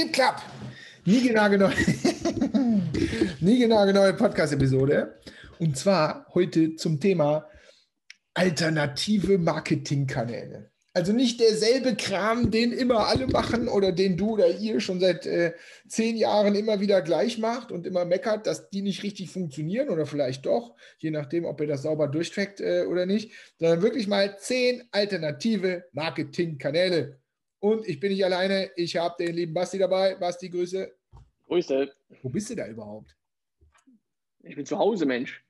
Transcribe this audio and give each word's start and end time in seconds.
It 0.00 0.14
Club. 0.14 0.36
Nie 1.04 1.28
genau 1.28 1.50
genau. 1.50 1.68
Nie 3.40 4.12
Podcast-Episode. 4.14 5.18
Und 5.58 5.76
zwar 5.76 6.26
heute 6.32 6.74
zum 6.76 6.98
Thema 7.00 7.46
alternative 8.32 9.36
Marketingkanäle. 9.36 10.70
Also 10.94 11.12
nicht 11.12 11.38
derselbe 11.38 11.96
Kram, 11.96 12.50
den 12.50 12.72
immer 12.72 13.08
alle 13.08 13.26
machen 13.26 13.68
oder 13.68 13.92
den 13.92 14.16
du 14.16 14.30
oder 14.30 14.48
ihr 14.48 14.80
schon 14.80 15.00
seit 15.00 15.26
äh, 15.26 15.52
zehn 15.86 16.16
Jahren 16.16 16.54
immer 16.54 16.80
wieder 16.80 17.02
gleich 17.02 17.36
macht 17.38 17.70
und 17.70 17.86
immer 17.86 18.06
meckert, 18.06 18.46
dass 18.46 18.70
die 18.70 18.82
nicht 18.82 19.02
richtig 19.02 19.30
funktionieren 19.30 19.90
oder 19.90 20.06
vielleicht 20.06 20.46
doch, 20.46 20.74
je 20.98 21.10
nachdem, 21.10 21.44
ob 21.44 21.60
ihr 21.60 21.66
das 21.66 21.82
sauber 21.82 22.08
durchtrackt 22.08 22.60
äh, 22.60 22.86
oder 22.88 23.04
nicht, 23.04 23.32
sondern 23.58 23.82
wirklich 23.82 24.08
mal 24.08 24.38
zehn 24.38 24.82
alternative 24.92 25.84
Marketingkanäle. 25.92 27.20
Und 27.60 27.86
ich 27.86 28.00
bin 28.00 28.10
nicht 28.10 28.24
alleine, 28.24 28.70
ich 28.76 28.96
habe 28.96 29.22
den 29.22 29.34
lieben 29.34 29.54
Basti 29.54 29.78
dabei. 29.78 30.16
Basti, 30.16 30.48
Grüße. 30.48 30.92
Grüße. 31.46 31.92
Wo 32.22 32.28
bist 32.28 32.50
du 32.50 32.56
da 32.56 32.66
überhaupt? 32.66 33.16
Ich 34.42 34.56
bin 34.56 34.66
zu 34.66 34.78
Hause, 34.78 35.06
Mensch. 35.06 35.44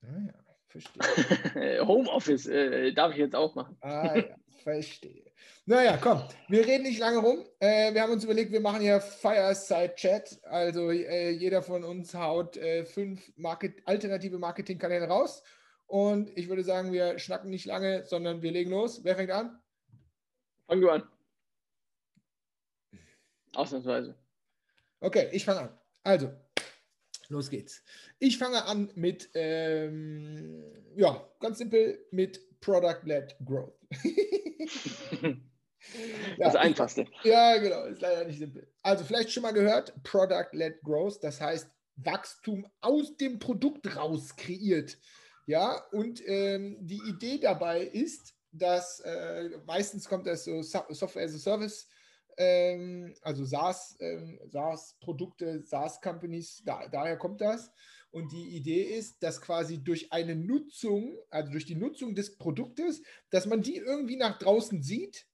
Naja. 0.00 0.32
Ah 0.36 0.42
Verstehe. 0.72 1.86
Homeoffice 1.86 2.46
äh, 2.46 2.92
darf 2.94 3.12
ich 3.12 3.18
jetzt 3.18 3.36
auch 3.36 3.54
machen. 3.54 3.76
Ah 3.80 4.16
ja, 4.16 4.36
verstehe. 4.62 5.30
Naja, 5.66 5.98
komm, 6.00 6.22
wir 6.48 6.66
reden 6.66 6.84
nicht 6.84 6.98
lange 6.98 7.18
rum. 7.18 7.44
Äh, 7.60 7.92
wir 7.92 8.00
haben 8.00 8.12
uns 8.12 8.24
überlegt, 8.24 8.52
wir 8.52 8.60
machen 8.60 8.80
hier 8.80 9.00
Fireside 9.00 9.94
Chat. 9.96 10.40
Also 10.44 10.90
äh, 10.90 11.30
jeder 11.30 11.62
von 11.62 11.84
uns 11.84 12.14
haut 12.14 12.56
äh, 12.56 12.86
fünf 12.86 13.32
Market 13.36 13.82
alternative 13.84 14.38
Marketingkanäle 14.38 15.08
raus. 15.08 15.42
Und 15.86 16.30
ich 16.38 16.48
würde 16.48 16.64
sagen, 16.64 16.90
wir 16.90 17.18
schnacken 17.18 17.50
nicht 17.50 17.66
lange, 17.66 18.04
sondern 18.04 18.40
wir 18.40 18.50
legen 18.50 18.70
los. 18.70 19.04
Wer 19.04 19.16
fängt 19.16 19.30
an? 19.30 19.61
Fang 20.72 20.80
du 20.80 20.88
an. 20.88 21.02
Ausnahmsweise. 23.52 24.14
Okay, 25.00 25.28
ich 25.32 25.44
fange 25.44 25.60
an. 25.60 25.78
Also, 26.02 26.32
Los 27.28 27.50
geht's. 27.50 27.82
Ich 28.18 28.38
fange 28.38 28.64
an 28.64 28.90
mit, 28.94 29.28
ähm, 29.34 30.64
ja, 30.96 31.28
ganz 31.40 31.58
simpel 31.58 32.06
mit 32.10 32.40
Product-Led 32.62 33.36
Growth. 33.44 33.78
das 36.38 36.54
ja, 36.54 36.60
Einfachste. 36.60 37.06
Ja, 37.22 37.58
genau, 37.58 37.84
ist 37.84 38.00
leider 38.00 38.24
nicht 38.24 38.38
simpel. 38.38 38.66
Also 38.80 39.04
vielleicht 39.04 39.30
schon 39.30 39.42
mal 39.42 39.52
gehört, 39.52 39.92
Product-Led 40.04 40.80
Growth, 40.82 41.22
das 41.22 41.38
heißt 41.38 41.68
Wachstum 41.96 42.66
aus 42.80 43.14
dem 43.18 43.38
Produkt 43.38 43.94
raus 43.94 44.36
kreiert. 44.36 44.96
Ja, 45.44 45.84
und 45.90 46.26
ähm, 46.26 46.78
die 46.80 47.02
Idee 47.06 47.38
dabei 47.40 47.82
ist, 47.82 48.34
dass 48.52 49.00
äh, 49.00 49.50
meistens 49.66 50.08
kommt 50.08 50.26
das 50.26 50.44
so 50.44 50.62
Software 50.62 51.24
as 51.24 51.34
a 51.34 51.38
Service 51.38 51.88
ähm, 52.36 53.14
also 53.22 53.44
SaaS, 53.44 53.96
ähm, 54.00 54.38
SaaS-Produkte, 54.46 55.62
SaaS-Companies, 55.64 56.62
da, 56.64 56.86
daher 56.88 57.16
kommt 57.16 57.40
das. 57.40 57.70
Und 58.10 58.30
die 58.32 58.56
Idee 58.56 58.82
ist, 58.82 59.22
dass 59.22 59.40
quasi 59.40 59.82
durch 59.82 60.12
eine 60.12 60.34
Nutzung, 60.34 61.16
also 61.30 61.50
durch 61.50 61.64
die 61.64 61.74
Nutzung 61.74 62.14
des 62.14 62.36
Produktes, 62.36 63.02
dass 63.30 63.46
man 63.46 63.62
die 63.62 63.76
irgendwie 63.76 64.16
nach 64.16 64.38
draußen 64.38 64.82
sieht, 64.82 65.26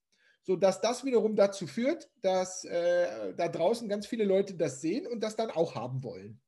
sodass 0.42 0.80
das 0.80 1.05
wiederum 1.05 1.34
dazu 1.34 1.66
führt, 1.66 2.08
dass 2.22 2.64
äh, 2.64 3.34
da 3.34 3.48
draußen 3.48 3.88
ganz 3.88 4.06
viele 4.06 4.25
Leute 4.25 4.55
das 4.55 4.80
sehen 4.80 5.06
und 5.06 5.20
das 5.20 5.36
dann 5.36 5.50
auch 5.50 5.75
haben 5.75 6.03
wollen. 6.05 6.41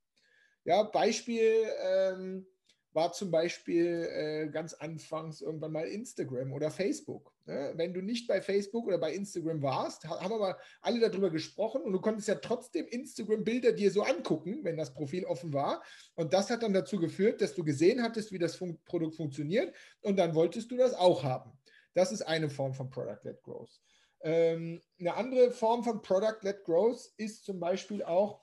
Ja, 0.65 0.85
Beispiel, 0.85 1.67
ähm, 1.83 2.47
war 2.93 3.13
zum 3.13 3.31
Beispiel 3.31 4.09
äh, 4.11 4.49
ganz 4.49 4.75
anfangs 4.75 5.41
irgendwann 5.41 5.73
mal 5.73 5.87
Instagram 5.87 6.53
oder 6.53 6.71
Facebook. 6.71 7.33
Ne? 7.47 7.73
Wenn 7.77 7.95
du 7.95 8.03
nicht 8.03 8.27
bei 8.27 8.43
Facebook 8.43 8.87
oder 8.87 8.99
bei 8.99 9.13
Instagram 9.15 9.63
warst, 9.63 10.05
haben 10.05 10.31
wir 10.31 10.39
mal 10.39 10.57
alle 10.81 10.99
darüber 10.99 11.31
gesprochen 11.31 11.83
und 11.83 11.93
du 11.93 12.01
konntest 12.01 12.29
ja 12.29 12.35
trotzdem 12.37 12.87
Instagram-Bilder 12.87 13.73
dir 13.73 13.91
so 13.91 14.03
angucken, 14.03 14.61
wenn 14.63 14.77
das 14.77 14.93
Profil 14.93 15.25
offen 15.25 15.53
war. 15.53 15.83
Und 16.15 16.33
das 16.33 16.51
hat 16.51 16.63
dann 16.63 16.73
dazu 16.73 16.99
geführt, 16.99 17.41
dass 17.41 17.55
du 17.55 17.63
gesehen 17.63 18.03
hattest, 18.03 18.33
wie 18.33 18.39
das 18.39 18.57
Fun 18.57 18.79
Produkt 18.85 19.17
funktioniert 19.17 19.75
und 20.03 20.17
dann 20.17 20.35
wolltest 20.35 20.71
du 20.71 20.77
das 20.77 20.95
auch 20.95 21.23
haben. 21.23 21.53
Das 21.95 22.13
ist 22.13 22.23
eine 22.23 22.51
Form 22.51 22.75
von 22.75 22.91
Product-Led 22.91 23.43
Growth. 23.43 23.81
Ähm, 24.23 24.81
eine 24.99 25.15
andere 25.15 25.51
Form 25.51 25.83
von 25.83 26.03
Product-Led 26.03 26.65
Growth 26.65 27.13
ist 27.17 27.45
zum 27.45 27.59
Beispiel 27.59 28.03
auch, 28.03 28.43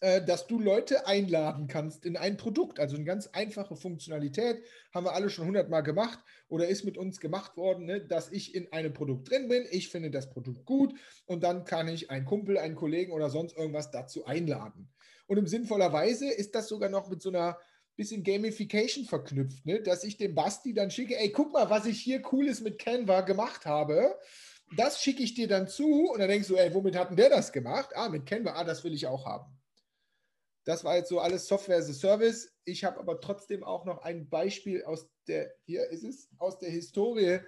dass 0.00 0.46
du 0.46 0.60
Leute 0.60 1.06
einladen 1.06 1.66
kannst 1.66 2.04
in 2.04 2.16
ein 2.16 2.36
Produkt. 2.36 2.78
Also 2.78 2.96
eine 2.96 3.04
ganz 3.04 3.28
einfache 3.28 3.76
Funktionalität, 3.76 4.62
haben 4.94 5.06
wir 5.06 5.14
alle 5.14 5.30
schon 5.30 5.46
hundertmal 5.46 5.82
gemacht 5.82 6.20
oder 6.48 6.68
ist 6.68 6.84
mit 6.84 6.96
uns 6.96 7.18
gemacht 7.20 7.56
worden, 7.56 7.86
ne, 7.86 8.00
dass 8.00 8.30
ich 8.30 8.54
in 8.54 8.72
einem 8.72 8.92
Produkt 8.92 9.30
drin 9.30 9.48
bin, 9.48 9.66
ich 9.70 9.88
finde 9.88 10.10
das 10.10 10.30
Produkt 10.30 10.64
gut 10.66 10.94
und 11.26 11.42
dann 11.42 11.64
kann 11.64 11.88
ich 11.88 12.10
einen 12.10 12.26
Kumpel, 12.26 12.58
einen 12.58 12.76
Kollegen 12.76 13.12
oder 13.12 13.30
sonst 13.30 13.56
irgendwas 13.56 13.90
dazu 13.90 14.24
einladen. 14.24 14.88
Und 15.26 15.38
in 15.38 15.46
sinnvoller 15.46 15.92
Weise 15.92 16.30
ist 16.30 16.54
das 16.54 16.68
sogar 16.68 16.88
noch 16.88 17.08
mit 17.08 17.20
so 17.20 17.28
einer 17.28 17.58
bisschen 17.96 18.22
Gamification 18.22 19.04
verknüpft, 19.04 19.66
ne? 19.66 19.82
dass 19.82 20.04
ich 20.04 20.16
dem 20.16 20.34
Basti 20.34 20.72
dann 20.72 20.90
schicke, 20.90 21.18
ey, 21.18 21.30
guck 21.30 21.52
mal, 21.52 21.68
was 21.68 21.84
ich 21.84 22.00
hier 22.00 22.22
Cooles 22.22 22.60
mit 22.60 22.78
Canva 22.78 23.22
gemacht 23.22 23.66
habe. 23.66 24.16
Das 24.76 25.02
schicke 25.02 25.22
ich 25.22 25.34
dir 25.34 25.48
dann 25.48 25.66
zu 25.66 26.10
und 26.12 26.20
dann 26.20 26.28
denkst 26.28 26.48
du, 26.48 26.56
ey, 26.56 26.72
womit 26.72 26.96
hat 26.96 27.10
denn 27.10 27.16
der 27.16 27.30
das 27.30 27.52
gemacht? 27.52 27.90
Ah, 27.94 28.08
mit 28.08 28.24
Canva, 28.24 28.52
ah, 28.52 28.64
das 28.64 28.84
will 28.84 28.94
ich 28.94 29.06
auch 29.06 29.26
haben. 29.26 29.57
Das 30.68 30.84
war 30.84 30.96
jetzt 30.96 31.08
so 31.08 31.18
alles 31.18 31.46
Software 31.46 31.78
as 31.78 31.88
a 31.88 31.94
Service. 31.94 32.54
Ich 32.66 32.84
habe 32.84 32.98
aber 32.98 33.22
trotzdem 33.22 33.64
auch 33.64 33.86
noch 33.86 34.02
ein 34.02 34.28
Beispiel 34.28 34.84
aus 34.84 35.08
der, 35.26 35.50
hier 35.64 35.88
ist 35.88 36.04
es, 36.04 36.28
aus 36.36 36.58
der 36.58 36.68
Historie 36.68 37.38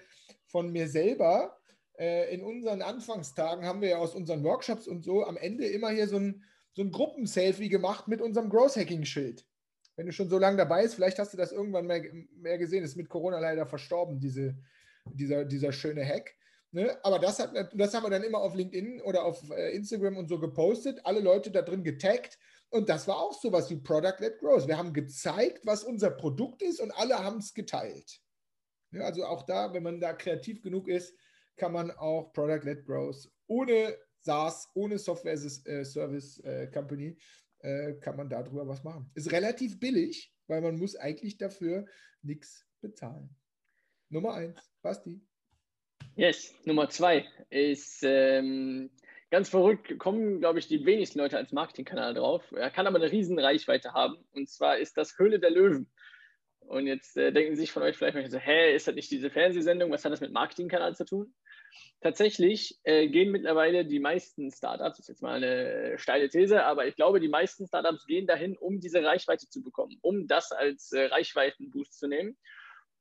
von 0.47 0.73
mir 0.73 0.89
selber. 0.89 1.55
Äh, 1.99 2.35
in 2.35 2.43
unseren 2.43 2.81
Anfangstagen 2.81 3.67
haben 3.67 3.83
wir 3.83 3.91
ja 3.91 3.99
aus 3.99 4.15
unseren 4.15 4.43
Workshops 4.43 4.89
und 4.89 5.05
so 5.05 5.23
am 5.23 5.37
Ende 5.37 5.67
immer 5.67 5.91
hier 5.91 6.09
so 6.09 6.17
ein, 6.17 6.43
so 6.73 6.81
ein 6.81 6.91
Gruppenselfie 6.91 7.69
gemacht 7.69 8.09
mit 8.09 8.23
unserem 8.23 8.49
Growth 8.49 8.77
Hacking 8.77 9.05
Schild. 9.05 9.45
Wenn 9.97 10.07
du 10.07 10.13
schon 10.13 10.31
so 10.31 10.39
lange 10.39 10.57
dabei 10.57 10.85
bist, 10.85 10.95
vielleicht 10.95 11.19
hast 11.19 11.35
du 11.35 11.37
das 11.37 11.53
irgendwann 11.53 11.87
mehr, 11.87 12.03
mehr 12.39 12.57
gesehen, 12.57 12.85
ist 12.85 12.97
mit 12.97 13.11
Corona 13.11 13.39
leider 13.39 13.67
verstorben, 13.67 14.19
diese, 14.19 14.57
dieser, 15.05 15.45
dieser 15.45 15.73
schöne 15.73 16.07
Hack. 16.07 16.35
Ne? 16.73 16.99
Aber 17.03 17.19
das, 17.19 17.39
hat, 17.39 17.53
das 17.75 17.93
haben 17.93 18.05
wir 18.05 18.11
dann 18.11 18.25
immer 18.25 18.39
auf 18.39 18.55
LinkedIn 18.55 19.03
oder 19.03 19.27
auf 19.27 19.51
äh, 19.51 19.77
Instagram 19.77 20.17
und 20.17 20.29
so 20.31 20.41
gepostet, 20.41 21.01
alle 21.05 21.21
Leute 21.21 21.51
da 21.51 21.61
drin 21.61 21.85
getaggt 21.85 22.39
und 22.71 22.89
das 22.89 23.07
war 23.09 23.17
auch 23.17 23.33
sowas 23.33 23.71
wie 23.71 23.77
Product-led 23.77 24.39
Growth. 24.39 24.67
Wir 24.67 24.79
haben 24.79 24.93
gezeigt, 24.93 25.61
was 25.65 25.85
unser 25.85 26.11
Produkt 26.11 26.63
ist 26.63 26.81
und 26.81 26.91
alle 26.93 27.19
haben 27.19 27.39
es 27.39 27.53
geteilt. 27.53 28.21
Ja, 28.93 29.03
also 29.03 29.25
auch 29.25 29.45
da, 29.45 29.73
wenn 29.73 29.83
man 29.83 30.01
da 30.01 30.13
kreativ 30.13 30.63
genug 30.63 30.89
ist, 30.89 31.15
kann 31.57 31.73
man 31.73 31.91
auch 31.91 32.33
Product-led 32.33 32.87
Growth 32.87 33.31
ohne 33.47 33.97
SaaS, 34.21 34.69
ohne 34.75 34.99
Software 34.99 35.35
a 35.35 35.85
Service 35.85 36.39
äh, 36.45 36.69
Company, 36.69 37.17
äh, 37.59 37.95
kann 37.95 38.17
man 38.17 38.29
darüber 38.29 38.67
was 38.67 38.83
machen. 38.85 39.11
Ist 39.15 39.33
relativ 39.33 39.79
billig, 39.79 40.33
weil 40.47 40.61
man 40.61 40.77
muss 40.77 40.97
eigentlich 40.97 41.39
dafür 41.39 41.87
nichts 42.23 42.67
bezahlen. 42.81 43.35
Nummer 44.09 44.35
eins, 44.35 44.61
Basti. 44.83 45.21
Yes, 46.17 46.55
Nummer 46.65 46.89
zwei 46.89 47.27
ist 47.51 48.01
ähm, 48.03 48.91
ganz 49.31 49.49
verrückt 49.49 49.99
kommen, 49.99 50.41
glaube 50.41 50.59
ich, 50.59 50.67
die 50.67 50.85
wenigsten 50.85 51.19
Leute 51.19 51.37
als 51.37 51.53
Marketingkanal 51.53 52.15
drauf. 52.15 52.43
Er 52.53 52.71
kann 52.71 52.87
aber 52.87 52.99
eine 52.99 53.11
riesen 53.11 53.39
Reichweite 53.39 53.93
haben. 53.93 54.17
Und 54.33 54.49
zwar 54.49 54.79
ist 54.79 54.97
das 54.97 55.19
Höhle 55.19 55.39
der 55.39 55.51
Löwen. 55.51 55.91
Und 56.61 56.87
jetzt 56.87 57.17
äh, 57.17 57.33
denken 57.33 57.57
sich 57.57 57.73
von 57.73 57.83
euch 57.83 57.97
vielleicht 57.97 58.15
mal 58.15 58.31
so, 58.31 58.39
hä, 58.39 58.75
ist 58.75 58.87
das 58.87 58.95
nicht 58.95 59.11
diese 59.11 59.31
Fernsehsendung? 59.31 59.91
Was 59.91 60.05
hat 60.05 60.13
das 60.13 60.21
mit 60.21 60.33
Marketingkanal 60.33 60.95
zu 60.95 61.05
tun? 61.05 61.35
Tatsächlich 62.01 62.79
äh, 62.85 63.09
gehen 63.09 63.31
mittlerweile 63.31 63.85
die 63.85 64.01
meisten 64.01 64.51
Startups, 64.51 64.97
das 64.97 65.01
ist 65.01 65.09
jetzt 65.09 65.23
mal 65.23 65.43
eine 65.43 65.99
steile 65.99 66.29
These, 66.29 66.65
aber 66.65 66.87
ich 66.87 66.97
glaube, 66.97 67.21
die 67.21 67.29
meisten 67.29 67.67
Startups 67.67 68.07
gehen 68.07 68.27
dahin, 68.27 68.57
um 68.57 68.81
diese 68.81 69.05
Reichweite 69.05 69.49
zu 69.49 69.63
bekommen, 69.63 69.99
um 70.01 70.27
das 70.27 70.53
als 70.53 70.93
äh, 70.93 71.07
Reichweitenboost 71.07 71.99
zu 71.99 72.09
nehmen. 72.09 72.37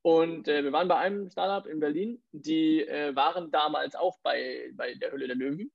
Und 0.01 0.47
äh, 0.47 0.63
wir 0.63 0.72
waren 0.72 0.88
bei 0.88 0.97
einem 0.97 1.29
Startup 1.29 1.69
in 1.69 1.79
Berlin, 1.79 2.22
die 2.31 2.81
äh, 2.81 3.16
waren 3.16 3.51
damals 3.51 3.96
auch 3.96 4.19
bei, 4.22 4.72
bei 4.73 4.96
der 4.96 5.11
Höhle 5.11 5.28
der 5.28 5.35
Löwen 5.35 5.72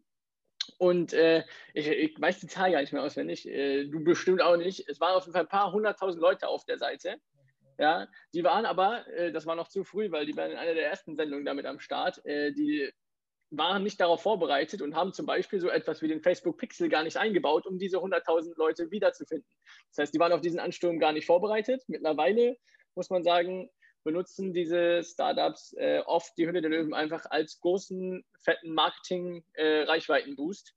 und 0.79 1.13
äh, 1.13 1.45
ich, 1.73 1.89
ich, 1.89 2.21
weiß 2.21 2.41
die 2.41 2.47
Zahl 2.47 2.73
gar 2.73 2.81
nicht 2.81 2.93
mehr 2.93 3.03
auswendig, 3.03 3.49
äh, 3.49 3.87
du 3.87 4.03
bestimmt 4.03 4.43
auch 4.43 4.57
nicht. 4.57 4.89
Es 4.89 5.01
waren 5.01 5.15
auf 5.15 5.25
jeden 5.25 5.33
Fall 5.33 5.43
ein 5.43 5.49
paar 5.49 5.73
hunderttausend 5.73 6.21
Leute 6.21 6.49
auf 6.49 6.65
der 6.65 6.79
Seite. 6.79 7.17
Ja, 7.79 8.07
die 8.33 8.45
waren 8.45 8.67
aber, 8.67 9.07
äh, 9.09 9.33
das 9.33 9.47
war 9.47 9.57
noch 9.57 9.69
zu 9.69 9.85
früh, 9.85 10.11
weil 10.13 10.27
die 10.27 10.37
waren 10.37 10.53
in 10.53 10.57
einer 10.57 10.75
der 10.75 10.89
ersten 10.89 11.17
Sendungen 11.17 11.45
damit 11.45 11.67
am 11.67 11.81
Start, 11.81 12.25
äh, 12.25 12.53
die 12.53 12.91
waren 13.51 13.83
nicht 13.83 14.01
darauf 14.01 14.23
vorbereitet 14.23 14.83
und 14.83 14.95
haben 14.95 15.13
zum 15.13 15.27
Beispiel 15.27 15.61
so 15.61 15.69
etwas 15.69 16.03
wie 16.03 16.09
den 16.09 16.23
Facebook 16.23 16.59
Pixel 16.59 16.89
gar 16.89 17.03
nicht 17.03 17.17
eingebaut, 17.17 17.67
um 17.67 17.79
diese 17.79 18.01
hunderttausend 18.01 18.57
Leute 18.57 18.91
wiederzufinden. 18.91 19.49
Das 19.91 19.99
heißt, 19.99 20.15
die 20.15 20.19
waren 20.19 20.33
auf 20.33 20.41
diesen 20.41 20.61
Ansturm 20.61 20.99
gar 20.99 21.13
nicht 21.13 21.27
vorbereitet. 21.27 21.83
Mittlerweile 21.89 22.57
muss 22.95 23.11
man 23.11 23.23
sagen, 23.23 23.71
benutzen 24.05 24.53
diese 24.53 25.03
Startups 25.03 25.75
äh, 25.77 26.03
oft 26.07 26.39
die 26.39 26.47
Hülle 26.47 26.61
der 26.61 26.71
Löwen 26.71 26.95
einfach 26.95 27.27
als 27.31 27.59
großen, 27.61 28.25
fetten 28.39 28.73
Marketing-Reichweiten-Boost, 28.73 30.75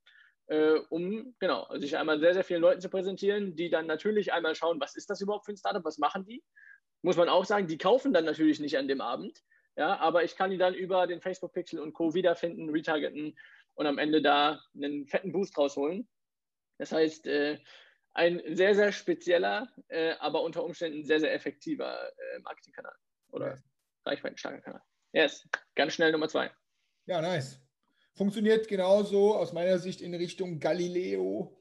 äh, 0.49 0.55
äh, 0.55 0.79
um 0.89 1.35
genau, 1.39 1.67
sich 1.77 1.97
einmal 1.97 2.19
sehr, 2.19 2.33
sehr 2.33 2.45
vielen 2.45 2.61
Leuten 2.61 2.81
zu 2.81 2.89
präsentieren, 2.89 3.55
die 3.55 3.69
dann 3.69 3.85
natürlich 3.85 4.33
einmal 4.33 4.55
schauen, 4.55 4.79
was 4.79 4.95
ist 4.95 5.09
das 5.09 5.21
überhaupt 5.21 5.45
für 5.45 5.51
ein 5.51 5.57
Startup, 5.57 5.85
was 5.85 5.97
machen 5.97 6.25
die? 6.25 6.43
Muss 7.03 7.17
man 7.17 7.29
auch 7.29 7.45
sagen, 7.45 7.67
die 7.67 7.77
kaufen 7.77 8.13
dann 8.13 8.25
natürlich 8.25 8.59
nicht 8.59 8.77
an 8.77 8.87
dem 8.87 9.01
Abend, 9.01 9.43
ja, 9.75 9.99
aber 9.99 10.23
ich 10.23 10.35
kann 10.35 10.49
die 10.49 10.57
dann 10.57 10.73
über 10.73 11.05
den 11.05 11.21
Facebook 11.21 11.53
Pixel 11.53 11.79
und 11.79 11.93
Co. 11.93 12.15
wiederfinden, 12.15 12.69
retargeten 12.69 13.37
und 13.75 13.85
am 13.85 13.99
Ende 13.99 14.21
da 14.21 14.59
einen 14.73 15.05
fetten 15.05 15.31
Boost 15.31 15.55
rausholen. 15.57 16.07
Das 16.79 16.91
heißt, 16.91 17.27
äh, 17.27 17.59
ein 18.13 18.41
sehr, 18.55 18.73
sehr 18.73 18.91
spezieller, 18.91 19.67
äh, 19.89 20.13
aber 20.19 20.41
unter 20.41 20.63
Umständen 20.63 21.03
sehr, 21.03 21.19
sehr 21.19 21.33
effektiver 21.33 22.11
äh, 22.17 22.39
Marketingkanal 22.39 22.95
oder 23.31 23.61
reichweitenstarker 24.05 24.61
Kanal. 24.61 24.81
Yes, 25.13 25.47
ganz 25.75 25.93
schnell 25.93 26.11
Nummer 26.11 26.29
zwei. 26.29 26.51
Ja, 27.05 27.21
nice. 27.21 27.59
Funktioniert 28.15 28.67
genauso 28.67 29.35
aus 29.35 29.53
meiner 29.53 29.79
Sicht 29.79 30.01
in 30.01 30.13
Richtung 30.13 30.59
Galileo. 30.59 31.57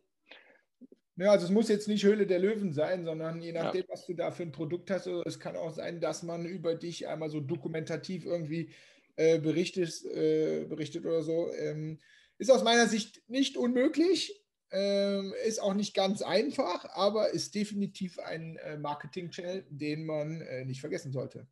Ja, 1.17 1.31
also 1.31 1.47
es 1.47 1.51
muss 1.51 1.69
jetzt 1.69 1.89
nicht 1.89 2.05
Höhle 2.05 2.27
der 2.27 2.39
Löwen 2.39 2.73
sein, 2.73 3.05
sondern 3.05 3.41
je 3.41 3.53
nachdem, 3.53 3.83
ja. 3.83 3.89
was 3.89 4.05
du 4.07 4.15
da 4.15 4.31
für 4.31 4.43
ein 4.43 4.53
Produkt 4.53 4.91
hast, 4.91 5.07
also 5.07 5.23
es 5.25 5.41
kann 5.41 5.57
auch 5.57 5.73
sein, 5.73 6.01
dass 6.01 6.23
man 6.23 6.45
über 6.45 6.75
dich 6.75 7.09
einmal 7.09 7.31
so 7.31 7.41
dokumentativ 7.41 8.27
irgendwie 8.27 8.71
äh, 9.17 9.39
berichtet, 9.39 10.05
äh, 10.05 10.65
berichtet 10.65 11.07
oder 11.07 11.23
so. 11.23 11.51
Ähm, 11.55 11.99
ist 12.37 12.51
aus 12.51 12.63
meiner 12.63 12.87
Sicht 12.87 13.23
nicht 13.29 13.57
unmöglich, 13.57 14.45
ähm, 14.71 15.33
ist 15.47 15.63
auch 15.63 15.73
nicht 15.73 15.95
ganz 15.95 16.21
einfach, 16.21 16.85
aber 16.95 17.31
ist 17.31 17.55
definitiv 17.55 18.19
ein 18.19 18.57
äh, 18.57 18.77
Marketing-Channel, 18.77 19.65
den 19.71 20.05
man 20.05 20.43
äh, 20.43 20.67
nicht 20.67 20.81
vergessen 20.81 21.13
sollte. 21.13 21.47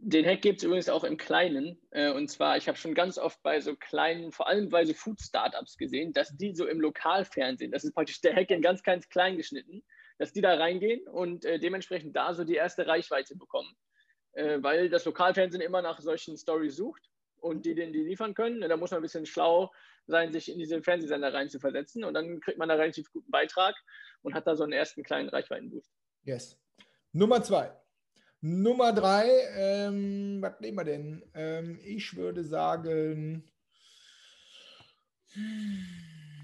Den 0.00 0.24
Hack 0.24 0.42
gibt 0.42 0.58
es 0.58 0.64
übrigens 0.64 0.88
auch 0.88 1.02
im 1.02 1.16
Kleinen. 1.16 1.80
Äh, 1.90 2.12
und 2.12 2.28
zwar, 2.28 2.56
ich 2.56 2.68
habe 2.68 2.78
schon 2.78 2.94
ganz 2.94 3.18
oft 3.18 3.42
bei 3.42 3.60
so 3.60 3.74
kleinen, 3.74 4.30
vor 4.30 4.46
allem 4.46 4.68
bei 4.68 4.84
so 4.84 4.94
Food-Startups 4.94 5.76
gesehen, 5.76 6.12
dass 6.12 6.36
die 6.36 6.54
so 6.54 6.66
im 6.66 6.80
Lokalfernsehen, 6.80 7.72
das 7.72 7.84
ist 7.84 7.94
praktisch 7.94 8.20
der 8.20 8.34
Hack 8.34 8.50
in 8.50 8.62
ganz, 8.62 8.82
ganz 8.82 9.08
klein 9.08 9.36
geschnitten, 9.36 9.82
dass 10.18 10.32
die 10.32 10.40
da 10.40 10.54
reingehen 10.54 11.06
und 11.08 11.44
äh, 11.44 11.58
dementsprechend 11.58 12.14
da 12.14 12.32
so 12.32 12.44
die 12.44 12.54
erste 12.54 12.86
Reichweite 12.86 13.36
bekommen. 13.36 13.76
Äh, 14.32 14.62
weil 14.62 14.88
das 14.88 15.04
Lokalfernsehen 15.04 15.60
immer 15.60 15.82
nach 15.82 16.00
solchen 16.00 16.36
Stories 16.36 16.76
sucht 16.76 17.02
und 17.40 17.66
die 17.66 17.74
denen 17.74 17.92
die 17.92 18.04
liefern 18.04 18.34
können. 18.34 18.60
Da 18.60 18.76
muss 18.76 18.92
man 18.92 19.00
ein 19.00 19.02
bisschen 19.02 19.26
schlau 19.26 19.72
sein, 20.06 20.32
sich 20.32 20.48
in 20.50 20.58
diese 20.58 20.80
Fernsehsender 20.80 21.34
rein 21.34 21.48
zu 21.48 21.58
versetzen 21.58 22.04
und 22.04 22.14
dann 22.14 22.40
kriegt 22.40 22.58
man 22.58 22.68
da 22.68 22.76
relativ 22.76 23.10
guten 23.10 23.30
Beitrag 23.30 23.74
und 24.22 24.34
hat 24.34 24.46
da 24.46 24.54
so 24.54 24.62
einen 24.62 24.72
ersten 24.72 25.02
kleinen 25.02 25.28
Reichweitenboost. 25.28 25.90
Yes. 26.22 26.56
Nummer 27.12 27.42
zwei. 27.42 27.72
Nummer 28.40 28.92
drei, 28.92 29.28
ähm, 29.56 30.38
was 30.40 30.60
nehmen 30.60 30.78
wir 30.78 30.84
denn? 30.84 31.24
Ähm, 31.34 31.80
ich 31.84 32.14
würde 32.16 32.44
sagen, 32.44 33.42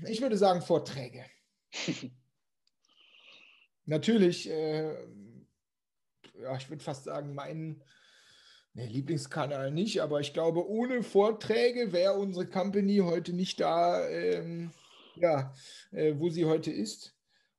ich 0.06 0.20
würde 0.20 0.36
sagen 0.36 0.62
Vorträge. 0.62 1.24
Natürlich, 3.86 4.50
äh, 4.50 4.94
ja, 6.40 6.56
ich 6.56 6.68
würde 6.68 6.82
fast 6.82 7.04
sagen, 7.04 7.34
mein 7.34 7.82
Nee, 8.76 8.88
Lieblingskanal 8.88 9.70
nicht, 9.70 10.02
aber 10.02 10.18
ich 10.18 10.32
glaube, 10.32 10.68
ohne 10.68 11.04
Vorträge 11.04 11.92
wäre 11.92 12.14
unsere 12.14 12.44
Company 12.48 12.98
heute 12.98 13.32
nicht 13.32 13.60
da, 13.60 14.04
ähm, 14.08 14.72
ja, 15.14 15.54
äh, 15.92 16.14
wo 16.16 16.28
sie 16.28 16.44
heute 16.44 16.72
ist. 16.72 17.13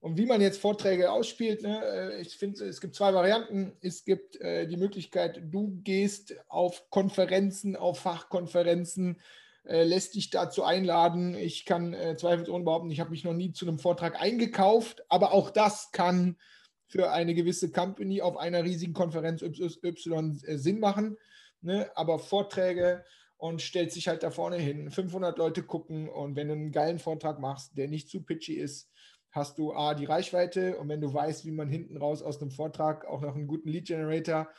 Und 0.05 0.19
wie 0.19 0.27
man 0.27 0.39
jetzt 0.39 0.61
Vorträge 0.61 1.11
ausspielt, 1.11 1.63
ne, 1.63 1.83
äh, 1.83 2.21
ich 2.21 2.37
finde, 2.37 2.65
es 2.65 2.79
gibt 2.79 2.93
zwei 2.93 3.11
Varianten. 3.15 3.75
Es 3.81 4.05
gibt 4.05 4.39
äh, 4.39 4.67
die 4.67 4.77
Möglichkeit, 4.77 5.41
du 5.49 5.79
gehst 5.83 6.35
auf 6.47 6.91
Konferenzen, 6.91 7.75
auf 7.75 8.01
Fachkonferenzen, 8.01 9.19
äh, 9.63 9.83
lässt 9.83 10.13
dich 10.13 10.29
dazu 10.29 10.63
einladen. 10.63 11.33
Ich 11.33 11.65
kann 11.65 11.95
äh, 11.95 12.15
zweifelsohne 12.15 12.63
behaupten, 12.63 12.91
ich 12.91 12.99
habe 12.99 13.09
mich 13.09 13.23
noch 13.23 13.33
nie 13.33 13.51
zu 13.51 13.67
einem 13.67 13.79
Vortrag 13.79 14.21
eingekauft, 14.21 15.03
aber 15.09 15.33
auch 15.33 15.49
das 15.49 15.89
kann 15.91 16.37
für 16.85 17.11
eine 17.11 17.33
gewisse 17.33 17.71
Company 17.71 18.21
auf 18.21 18.37
einer 18.37 18.63
riesigen 18.63 18.93
Konferenz 18.93 19.41
Y 19.41 20.39
äh, 20.43 20.57
Sinn 20.59 20.79
machen. 20.79 21.17
Ne? 21.61 21.89
Aber 21.95 22.19
Vorträge 22.19 23.03
und 23.37 23.63
stellt 23.63 23.91
sich 23.91 24.07
halt 24.07 24.21
da 24.21 24.29
vorne 24.29 24.57
hin. 24.57 24.91
500 24.91 25.35
Leute 25.39 25.63
gucken 25.63 26.09
und 26.09 26.35
wenn 26.35 26.49
du 26.49 26.53
einen 26.53 26.71
geilen 26.71 26.99
Vortrag 26.99 27.39
machst, 27.39 27.75
der 27.75 27.87
nicht 27.87 28.07
zu 28.07 28.21
pitchy 28.21 28.53
ist, 28.53 28.91
hast 29.35 29.59
du 29.59 29.73
A, 29.73 29.93
die 29.93 30.05
Reichweite 30.05 30.77
und 30.77 30.87
wenn 30.87 31.01
du 31.01 31.13
weißt, 31.13 31.45
wie 31.45 31.51
man 31.51 31.69
hinten 31.69 31.97
raus 31.97 32.23
aus 32.23 32.41
einem 32.41 32.51
Vortrag 32.51 33.05
auch 33.05 33.21
noch 33.21 33.35
einen 33.35 33.47
guten 33.47 33.69
Lead 33.69 33.85
Generator 33.85 34.49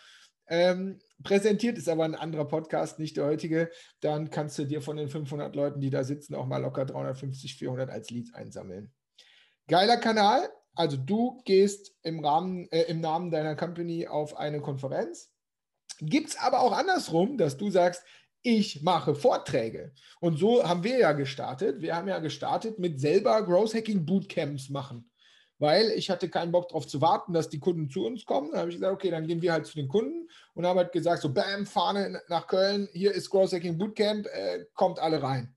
ähm, 0.49 1.01
präsentiert, 1.25 1.79
ist 1.79 1.89
aber 1.89 2.05
ein 2.05 2.15
anderer 2.15 2.47
Podcast, 2.47 2.99
nicht 2.99 3.17
der 3.17 3.25
heutige, 3.25 3.71
dann 4.01 4.31
kannst 4.31 4.59
du 4.59 4.65
dir 4.65 4.83
von 4.83 4.97
den 4.97 5.09
500 5.09 5.57
Leuten, 5.57 5.81
die 5.81 5.91
da 5.91 6.05
sitzen, 6.05 6.35
auch 6.35 6.47
mal 6.47 6.59
locker 6.59 6.85
350, 6.85 7.57
400 7.57 7.91
als 7.91 8.11
Leads 8.11 8.35
einsammeln. 8.35 8.93
Geiler 9.67 9.97
Kanal, 9.97 10.49
also 10.75 10.99
du 10.99 11.41
gehst 11.45 11.97
im, 12.03 12.25
Rahmen, 12.25 12.71
äh, 12.71 12.83
im 12.83 13.01
Namen 13.01 13.31
deiner 13.31 13.57
Company 13.57 14.07
auf 14.07 14.37
eine 14.37 14.61
Konferenz. 14.61 15.33
Gibt 16.01 16.29
es 16.29 16.37
aber 16.37 16.61
auch 16.61 16.73
andersrum, 16.73 17.39
dass 17.39 17.57
du 17.57 17.71
sagst, 17.71 18.05
ich 18.47 18.83
mache 18.83 19.17
Vorträge. 19.17 19.93
Und 20.21 20.39
so 20.39 20.63
haben 20.63 20.85
wir 20.85 20.99
ja 20.99 21.13
gestartet. 21.13 21.83
Wir 21.83 21.97
haben 21.97 22.07
ja 22.07 22.21
gestartet 22.21 22.79
mit 22.79 23.01
selber 23.01 23.43
Growth 23.43 23.75
Hacking 23.75 24.07
Bootcamps 24.07 24.69
machen. 24.71 25.11
Weil 25.59 25.91
ich 25.91 26.11
hatte 26.11 26.29
keinen 26.29 26.53
Bock 26.53 26.69
darauf 26.69 26.87
zu 26.87 27.01
warten, 27.01 27.33
dass 27.33 27.49
die 27.49 27.59
Kunden 27.59 27.91
zu 27.91 28.07
uns 28.07 28.25
kommen. 28.25 28.51
Dann 28.53 28.61
habe 28.61 28.71
ich 28.71 28.77
gesagt, 28.77 28.93
okay, 28.93 29.11
dann 29.11 29.27
gehen 29.27 29.43
wir 29.43 29.53
halt 29.53 29.67
zu 29.67 29.75
den 29.75 29.89
Kunden 29.89 30.29
und 30.55 30.65
haben 30.65 30.79
halt 30.79 30.93
gesagt, 30.93 31.23
so 31.23 31.33
bam, 31.33 31.67
Fahne 31.67 32.23
nach 32.29 32.47
Köln, 32.47 32.89
hier 32.93 33.13
ist 33.13 33.31
Growth 33.31 33.53
Hacking 33.53 33.79
Bootcamp, 33.79 34.27
äh, 34.27 34.67
kommt 34.75 35.01
alle 35.01 35.21
rein. 35.21 35.57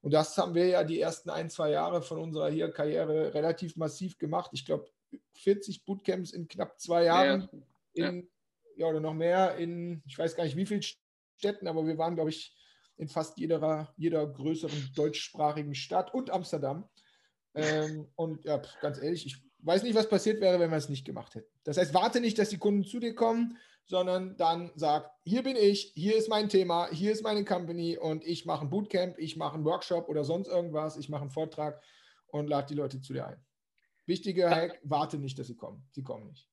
Und 0.00 0.14
das 0.14 0.38
haben 0.38 0.54
wir 0.54 0.66
ja 0.66 0.82
die 0.82 0.98
ersten 0.98 1.28
ein, 1.28 1.50
zwei 1.50 1.70
Jahre 1.70 2.00
von 2.00 2.18
unserer 2.18 2.48
hier 2.48 2.70
Karriere 2.70 3.34
relativ 3.34 3.76
massiv 3.76 4.16
gemacht. 4.16 4.50
Ich 4.54 4.64
glaube, 4.64 4.88
40 5.34 5.84
Bootcamps 5.84 6.30
in 6.30 6.48
knapp 6.48 6.80
zwei 6.80 7.04
Jahren. 7.04 7.50
Ja. 7.92 8.08
In, 8.08 8.16
ja. 8.16 8.22
ja, 8.76 8.86
oder 8.86 9.00
noch 9.00 9.12
mehr 9.12 9.56
in, 9.56 10.02
ich 10.06 10.18
weiß 10.18 10.36
gar 10.36 10.44
nicht 10.44 10.56
wie 10.56 10.64
vielen 10.64 10.82
Städten, 11.40 11.66
aber 11.66 11.86
wir 11.86 11.96
waren, 11.96 12.14
glaube 12.14 12.30
ich, 12.30 12.54
in 12.98 13.08
fast 13.08 13.38
jeder, 13.38 13.92
jeder 13.96 14.26
größeren 14.26 14.92
deutschsprachigen 14.94 15.74
Stadt 15.74 16.12
und 16.12 16.30
Amsterdam. 16.30 16.86
Ähm, 17.54 18.06
und 18.14 18.44
ja, 18.44 18.60
ganz 18.82 19.02
ehrlich, 19.02 19.24
ich 19.24 19.42
weiß 19.60 19.82
nicht, 19.82 19.94
was 19.94 20.08
passiert 20.08 20.40
wäre, 20.42 20.60
wenn 20.60 20.70
wir 20.70 20.76
es 20.76 20.90
nicht 20.90 21.06
gemacht 21.06 21.34
hätten. 21.34 21.50
Das 21.64 21.78
heißt, 21.78 21.94
warte 21.94 22.20
nicht, 22.20 22.38
dass 22.38 22.50
die 22.50 22.58
Kunden 22.58 22.84
zu 22.84 23.00
dir 23.00 23.14
kommen, 23.14 23.56
sondern 23.86 24.36
dann 24.36 24.70
sag, 24.74 25.10
hier 25.24 25.42
bin 25.42 25.56
ich, 25.56 25.92
hier 25.94 26.14
ist 26.14 26.28
mein 26.28 26.50
Thema, 26.50 26.88
hier 26.90 27.10
ist 27.10 27.24
meine 27.24 27.44
Company 27.44 27.96
und 27.96 28.22
ich 28.24 28.44
mache 28.44 28.66
ein 28.66 28.70
Bootcamp, 28.70 29.18
ich 29.18 29.36
mache 29.36 29.54
einen 29.54 29.64
Workshop 29.64 30.08
oder 30.10 30.22
sonst 30.22 30.48
irgendwas, 30.48 30.98
ich 30.98 31.08
mache 31.08 31.22
einen 31.22 31.30
Vortrag 31.30 31.82
und 32.28 32.48
lade 32.48 32.66
die 32.68 32.74
Leute 32.74 33.00
zu 33.00 33.14
dir 33.14 33.26
ein. 33.26 33.42
Wichtiger 34.04 34.50
Hack, 34.50 34.78
warte 34.84 35.18
nicht, 35.18 35.38
dass 35.38 35.46
sie 35.46 35.56
kommen. 35.56 35.88
Sie 35.92 36.02
kommen 36.02 36.26
nicht. 36.26 36.50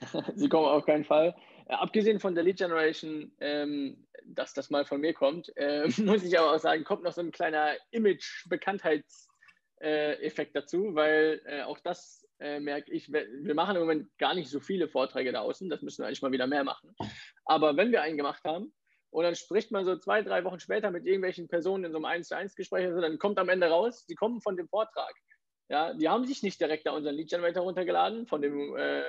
sie 0.36 0.48
kommen 0.48 0.66
auf 0.66 0.84
keinen 0.84 1.04
Fall. 1.04 1.34
Äh, 1.70 1.74
abgesehen 1.74 2.20
von 2.20 2.34
der 2.34 2.44
Lead 2.44 2.58
Generation, 2.58 3.32
ähm, 3.40 4.06
dass 4.24 4.52
das 4.54 4.70
mal 4.70 4.84
von 4.84 5.00
mir 5.00 5.14
kommt, 5.14 5.52
äh, 5.56 5.86
muss 5.98 6.24
ich 6.24 6.38
aber 6.38 6.54
auch 6.54 6.58
sagen, 6.58 6.84
kommt 6.84 7.04
noch 7.04 7.12
so 7.12 7.20
ein 7.20 7.32
kleiner 7.32 7.74
Image-Bekanntheitseffekt 7.92 10.50
äh, 10.50 10.60
dazu, 10.60 10.94
weil 10.94 11.40
äh, 11.46 11.62
auch 11.62 11.78
das 11.78 12.26
äh, 12.40 12.60
merke 12.60 12.90
ich, 12.90 13.12
wir 13.12 13.54
machen 13.54 13.76
im 13.76 13.82
Moment 13.82 14.08
gar 14.18 14.34
nicht 14.34 14.50
so 14.50 14.60
viele 14.60 14.88
Vorträge 14.88 15.32
da 15.32 15.40
außen, 15.40 15.70
das 15.70 15.82
müssen 15.82 16.02
wir 16.02 16.06
eigentlich 16.06 16.22
mal 16.22 16.32
wieder 16.32 16.46
mehr 16.46 16.64
machen. 16.64 16.94
Aber 17.44 17.76
wenn 17.76 17.92
wir 17.92 18.00
einen 18.02 18.16
gemacht 18.16 18.42
haben, 18.44 18.72
und 19.12 19.24
dann 19.24 19.34
spricht 19.34 19.72
man 19.72 19.84
so 19.84 19.96
zwei, 19.96 20.22
drei 20.22 20.44
Wochen 20.44 20.60
später 20.60 20.92
mit 20.92 21.04
irgendwelchen 21.04 21.48
Personen 21.48 21.82
in 21.84 21.90
so 21.90 21.98
einem 21.98 22.04
1 22.04 22.28
zu 22.28 22.36
1 22.36 22.54
Gespräch, 22.54 22.86
also 22.86 23.00
dann 23.00 23.18
kommt 23.18 23.40
am 23.40 23.48
Ende 23.48 23.68
raus, 23.68 24.06
die 24.06 24.14
kommen 24.14 24.40
von 24.40 24.56
dem 24.56 24.68
Vortrag. 24.68 25.12
Ja, 25.68 25.92
die 25.94 26.08
haben 26.08 26.26
sich 26.26 26.44
nicht 26.44 26.60
direkt 26.60 26.86
da 26.86 26.92
unseren 26.92 27.16
Lead 27.16 27.28
Generator 27.28 27.64
runtergeladen 27.64 28.28
von 28.28 28.40
dem, 28.40 28.76
äh, 28.76 29.00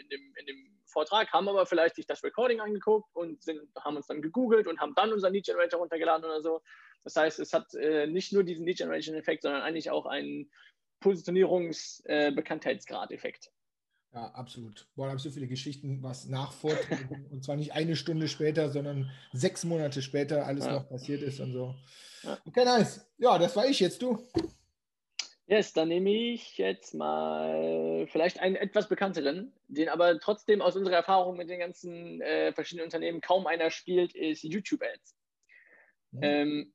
in, 0.00 0.08
dem, 0.08 0.34
in 0.38 0.46
dem 0.46 0.69
Vortrag, 0.90 1.32
haben 1.32 1.48
aber 1.48 1.66
vielleicht 1.66 1.96
sich 1.96 2.06
das 2.06 2.22
Recording 2.22 2.60
angeguckt 2.60 3.08
und 3.14 3.42
sind, 3.42 3.60
haben 3.78 3.96
uns 3.96 4.06
dann 4.06 4.22
gegoogelt 4.22 4.66
und 4.66 4.80
haben 4.80 4.94
dann 4.94 5.12
unseren 5.12 5.32
Lead 5.32 5.46
Generator 5.46 5.80
runtergeladen 5.80 6.24
oder 6.24 6.42
so. 6.42 6.60
Das 7.04 7.16
heißt, 7.16 7.40
es 7.40 7.52
hat 7.52 7.74
äh, 7.74 8.06
nicht 8.06 8.32
nur 8.32 8.44
diesen 8.44 8.64
Lead 8.66 8.78
Generation 8.78 9.16
Effekt, 9.16 9.42
sondern 9.42 9.62
eigentlich 9.62 9.90
auch 9.90 10.06
einen 10.06 10.50
Positionierungs-Bekanntheitsgrad-Effekt. 11.00 13.46
Äh, 13.46 14.16
ja, 14.16 14.26
absolut. 14.32 14.88
Boah, 14.96 15.04
da 15.04 15.10
habe 15.10 15.18
ich 15.18 15.22
so 15.22 15.30
viele 15.30 15.46
Geschichten, 15.46 16.02
was 16.02 16.26
nach 16.26 16.52
Vorträgen 16.52 17.26
und 17.30 17.44
zwar 17.44 17.54
nicht 17.56 17.72
eine 17.72 17.96
Stunde 17.96 18.28
später, 18.28 18.70
sondern 18.70 19.10
sechs 19.32 19.64
Monate 19.64 20.02
später 20.02 20.46
alles 20.46 20.66
ja. 20.66 20.72
noch 20.72 20.88
passiert 20.88 21.22
ist 21.22 21.40
und 21.40 21.52
so. 21.52 21.74
Ja. 22.22 22.38
Okay, 22.44 22.64
nice. 22.64 23.06
Ja, 23.18 23.38
das 23.38 23.56
war 23.56 23.66
ich 23.66 23.80
jetzt, 23.80 24.02
du. 24.02 24.28
Yes, 25.50 25.72
dann 25.72 25.88
nehme 25.88 26.10
ich 26.10 26.58
jetzt 26.58 26.94
mal 26.94 28.06
vielleicht 28.06 28.38
einen 28.38 28.54
etwas 28.54 28.88
bekannteren, 28.88 29.52
den 29.66 29.88
aber 29.88 30.20
trotzdem 30.20 30.62
aus 30.62 30.76
unserer 30.76 30.96
Erfahrung 30.96 31.36
mit 31.36 31.50
den 31.50 31.58
ganzen 31.58 32.20
äh, 32.20 32.52
verschiedenen 32.52 32.84
Unternehmen 32.84 33.20
kaum 33.20 33.48
einer 33.48 33.70
spielt, 33.70 34.14
ist 34.14 34.44
YouTube 34.44 34.82
Ads. 34.82 35.16
Mhm. 36.12 36.20
Ähm, 36.22 36.72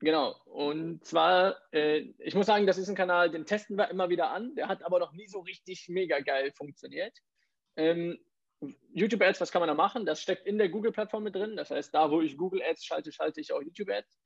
Genau. 0.00 0.36
Und 0.44 1.04
zwar, 1.04 1.56
äh, 1.72 2.00
ich 2.18 2.34
muss 2.34 2.46
sagen, 2.46 2.66
das 2.66 2.78
ist 2.78 2.88
ein 2.88 2.96
Kanal, 2.96 3.30
den 3.30 3.46
testen 3.46 3.76
wir 3.78 3.88
immer 3.88 4.10
wieder 4.10 4.30
an. 4.30 4.54
Der 4.54 4.68
hat 4.68 4.82
aber 4.82 4.98
noch 4.98 5.12
nie 5.12 5.28
so 5.28 5.40
richtig 5.40 5.88
mega 5.88 6.20
geil 6.20 6.52
funktioniert. 6.52 7.16
Ähm, 7.76 8.18
YouTube 8.92 9.22
Ads, 9.22 9.40
was 9.40 9.50
kann 9.50 9.60
man 9.60 9.68
da 9.68 9.74
machen? 9.74 10.04
Das 10.04 10.20
steckt 10.20 10.46
in 10.46 10.58
der 10.58 10.68
Google-Plattform 10.68 11.22
mit 11.22 11.34
drin. 11.34 11.56
Das 11.56 11.70
heißt, 11.70 11.94
da, 11.94 12.10
wo 12.10 12.20
ich 12.20 12.36
Google 12.36 12.62
Ads 12.62 12.84
schalte, 12.84 13.12
schalte 13.12 13.40
ich 13.40 13.52
auch 13.52 13.62
YouTube 13.62 13.88
Ads. 13.88 14.18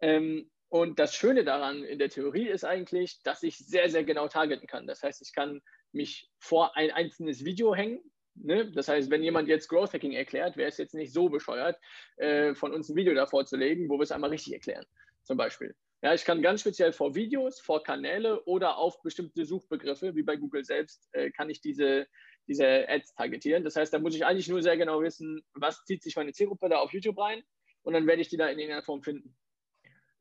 Ähm, 0.00 0.50
und 0.68 0.98
das 0.98 1.14
Schöne 1.14 1.44
daran 1.44 1.84
in 1.84 1.98
der 1.98 2.08
Theorie 2.08 2.48
ist 2.48 2.64
eigentlich, 2.64 3.22
dass 3.22 3.42
ich 3.42 3.58
sehr, 3.58 3.88
sehr 3.88 4.04
genau 4.04 4.28
targeten 4.28 4.66
kann. 4.66 4.86
Das 4.86 5.02
heißt, 5.02 5.22
ich 5.22 5.32
kann 5.32 5.62
mich 5.92 6.30
vor 6.38 6.76
ein 6.76 6.90
einzelnes 6.90 7.44
Video 7.44 7.74
hängen. 7.74 8.00
Ne? 8.34 8.70
Das 8.72 8.88
heißt, 8.88 9.10
wenn 9.10 9.22
jemand 9.22 9.48
jetzt 9.48 9.68
Growth 9.68 9.92
Hacking 9.92 10.12
erklärt, 10.12 10.56
wäre 10.56 10.68
es 10.68 10.78
jetzt 10.78 10.94
nicht 10.94 11.12
so 11.12 11.28
bescheuert, 11.28 11.78
äh, 12.16 12.54
von 12.54 12.72
uns 12.72 12.88
ein 12.88 12.96
Video 12.96 13.14
davor 13.14 13.46
zu 13.46 13.56
legen, 13.56 13.88
wo 13.88 13.98
wir 13.98 14.02
es 14.02 14.12
einmal 14.12 14.30
richtig 14.30 14.52
erklären 14.52 14.84
zum 15.22 15.36
Beispiel. 15.36 15.74
Ja, 16.02 16.12
ich 16.12 16.24
kann 16.24 16.42
ganz 16.42 16.60
speziell 16.60 16.92
vor 16.92 17.14
Videos, 17.14 17.60
vor 17.60 17.82
Kanäle 17.82 18.44
oder 18.44 18.76
auf 18.76 19.00
bestimmte 19.02 19.46
Suchbegriffe, 19.46 20.14
wie 20.14 20.22
bei 20.22 20.36
Google 20.36 20.64
selbst, 20.64 21.08
äh, 21.12 21.30
kann 21.30 21.48
ich 21.48 21.62
diese, 21.62 22.06
diese 22.46 22.88
Ads 22.88 23.14
targetieren. 23.14 23.64
Das 23.64 23.76
heißt, 23.76 23.92
da 23.92 23.98
muss 23.98 24.14
ich 24.14 24.26
eigentlich 24.26 24.48
nur 24.48 24.62
sehr 24.62 24.76
genau 24.76 25.00
wissen, 25.00 25.42
was 25.54 25.82
zieht 25.84 26.02
sich 26.02 26.16
meine 26.16 26.32
Zielgruppe 26.32 26.68
da 26.68 26.80
auf 26.80 26.92
YouTube 26.92 27.18
rein 27.18 27.42
und 27.82 27.94
dann 27.94 28.06
werde 28.06 28.20
ich 28.20 28.28
die 28.28 28.36
da 28.36 28.48
in 28.48 28.58
irgendeiner 28.58 28.82
Form 28.82 29.02
finden. 29.02 29.34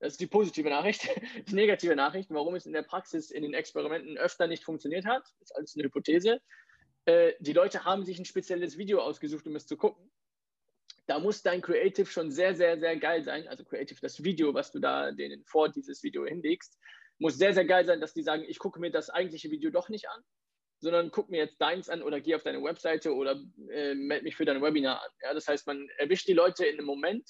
Das 0.03 0.13
ist 0.13 0.21
die 0.21 0.27
positive 0.27 0.69
Nachricht. 0.69 1.07
Die 1.47 1.55
negative 1.55 1.95
Nachricht, 1.95 2.29
warum 2.29 2.55
es 2.55 2.65
in 2.65 2.73
der 2.73 2.83
Praxis 2.83 3.31
in 3.31 3.43
den 3.43 3.53
Experimenten 3.53 4.17
öfter 4.17 4.47
nicht 4.47 4.63
funktioniert 4.63 5.05
hat, 5.05 5.23
ist 5.39 5.55
alles 5.55 5.75
eine 5.75 5.85
Hypothese. 5.85 6.41
Äh, 7.05 7.33
die 7.39 7.53
Leute 7.53 7.85
haben 7.85 8.03
sich 8.03 8.19
ein 8.19 8.25
spezielles 8.25 8.77
Video 8.77 8.99
ausgesucht, 8.99 9.47
um 9.47 9.55
es 9.55 9.65
zu 9.65 9.77
gucken 9.77 10.11
da 11.05 11.19
muss 11.19 11.41
dein 11.41 11.61
Creative 11.61 12.05
schon 12.05 12.31
sehr, 12.31 12.55
sehr, 12.55 12.79
sehr 12.79 12.95
geil 12.97 13.23
sein. 13.23 13.47
Also 13.47 13.63
Creative, 13.65 13.99
das 14.01 14.23
Video, 14.23 14.53
was 14.53 14.71
du 14.71 14.79
da 14.79 15.11
denen 15.11 15.43
vor 15.43 15.69
dieses 15.69 16.01
Video 16.03 16.25
hinlegst, 16.25 16.77
muss 17.19 17.37
sehr, 17.37 17.53
sehr 17.53 17.65
geil 17.65 17.85
sein, 17.85 17.99
dass 17.99 18.13
die 18.13 18.23
sagen, 18.23 18.45
ich 18.47 18.59
gucke 18.59 18.79
mir 18.79 18.91
das 18.91 19.09
eigentliche 19.09 19.51
Video 19.51 19.69
doch 19.69 19.89
nicht 19.89 20.09
an, 20.09 20.21
sondern 20.79 21.11
guck 21.11 21.29
mir 21.29 21.37
jetzt 21.37 21.59
deins 21.59 21.89
an 21.89 22.01
oder 22.01 22.21
geh 22.21 22.35
auf 22.35 22.43
deine 22.43 22.63
Webseite 22.63 23.13
oder 23.13 23.41
äh, 23.69 23.93
melde 23.95 24.23
mich 24.23 24.35
für 24.35 24.45
dein 24.45 24.61
Webinar 24.61 25.03
an. 25.03 25.11
Ja, 25.21 25.33
das 25.33 25.47
heißt, 25.47 25.67
man 25.67 25.87
erwischt 25.97 26.27
die 26.27 26.33
Leute 26.33 26.65
in 26.65 26.77
einem 26.77 26.85
Moment, 26.85 27.29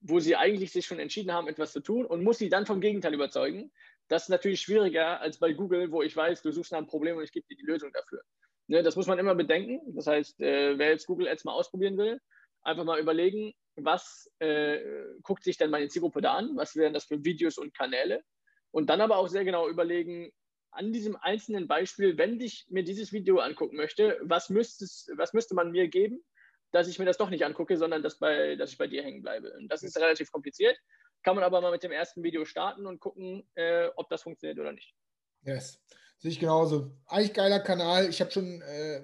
wo 0.00 0.20
sie 0.20 0.36
eigentlich 0.36 0.72
sich 0.72 0.86
schon 0.86 0.98
entschieden 0.98 1.32
haben, 1.32 1.48
etwas 1.48 1.72
zu 1.72 1.80
tun 1.80 2.06
und 2.06 2.22
muss 2.22 2.38
sie 2.38 2.48
dann 2.48 2.66
vom 2.66 2.80
Gegenteil 2.80 3.14
überzeugen. 3.14 3.72
Das 4.08 4.24
ist 4.24 4.28
natürlich 4.28 4.60
schwieriger 4.60 5.20
als 5.20 5.38
bei 5.38 5.52
Google, 5.52 5.90
wo 5.90 6.02
ich 6.02 6.16
weiß, 6.16 6.42
du 6.42 6.52
suchst 6.52 6.72
nach 6.72 6.78
einem 6.78 6.86
Problem 6.86 7.16
und 7.16 7.24
ich 7.24 7.32
gebe 7.32 7.46
dir 7.48 7.56
die 7.56 7.66
Lösung 7.66 7.92
dafür. 7.92 8.22
Ne, 8.68 8.82
das 8.82 8.96
muss 8.96 9.06
man 9.06 9.18
immer 9.18 9.34
bedenken. 9.34 9.80
Das 9.94 10.06
heißt, 10.06 10.40
äh, 10.40 10.78
wer 10.78 10.90
jetzt 10.90 11.06
Google 11.06 11.28
Ads 11.28 11.44
mal 11.44 11.52
ausprobieren 11.52 11.96
will, 11.96 12.20
einfach 12.62 12.84
mal 12.84 13.00
überlegen, 13.00 13.52
was 13.76 14.30
äh, 14.40 14.78
guckt 15.22 15.44
sich 15.44 15.56
denn 15.56 15.70
meine 15.70 15.88
Zielgruppe 15.88 16.20
da 16.20 16.34
an, 16.34 16.56
was 16.56 16.76
wären 16.76 16.92
das 16.92 17.04
für 17.04 17.24
Videos 17.24 17.58
und 17.58 17.74
Kanäle 17.74 18.22
und 18.70 18.90
dann 18.90 19.00
aber 19.00 19.16
auch 19.16 19.28
sehr 19.28 19.44
genau 19.44 19.68
überlegen, 19.68 20.30
an 20.70 20.92
diesem 20.92 21.16
einzelnen 21.16 21.66
Beispiel, 21.66 22.18
wenn 22.18 22.40
ich 22.40 22.66
mir 22.68 22.84
dieses 22.84 23.12
Video 23.12 23.38
angucken 23.38 23.76
möchte, 23.76 24.18
was, 24.22 24.50
was 24.50 25.32
müsste 25.32 25.54
man 25.54 25.70
mir 25.70 25.88
geben, 25.88 26.22
dass 26.70 26.88
ich 26.88 26.98
mir 26.98 27.04
das 27.04 27.16
doch 27.16 27.30
nicht 27.30 27.44
angucke, 27.44 27.76
sondern 27.76 28.02
dass, 28.02 28.18
bei, 28.18 28.56
dass 28.56 28.72
ich 28.72 28.78
bei 28.78 28.86
dir 28.86 29.02
hängen 29.02 29.22
bleibe. 29.22 29.52
Und 29.58 29.68
das 29.68 29.82
ist 29.82 29.96
relativ 29.96 30.30
kompliziert, 30.30 30.76
kann 31.22 31.34
man 31.34 31.44
aber 31.44 31.60
mal 31.60 31.72
mit 31.72 31.82
dem 31.82 31.92
ersten 31.92 32.22
Video 32.22 32.44
starten 32.44 32.86
und 32.86 33.00
gucken, 33.00 33.48
äh, 33.54 33.88
ob 33.96 34.08
das 34.08 34.22
funktioniert 34.22 34.58
oder 34.58 34.72
nicht. 34.72 34.94
Yes, 35.42 35.80
sehe 36.18 36.30
ich 36.30 36.40
genauso. 36.40 36.92
Eigentlich 37.06 37.34
geiler 37.34 37.60
Kanal. 37.60 38.08
Ich 38.08 38.20
habe 38.20 38.30
schon 38.30 38.60
äh, 38.62 39.02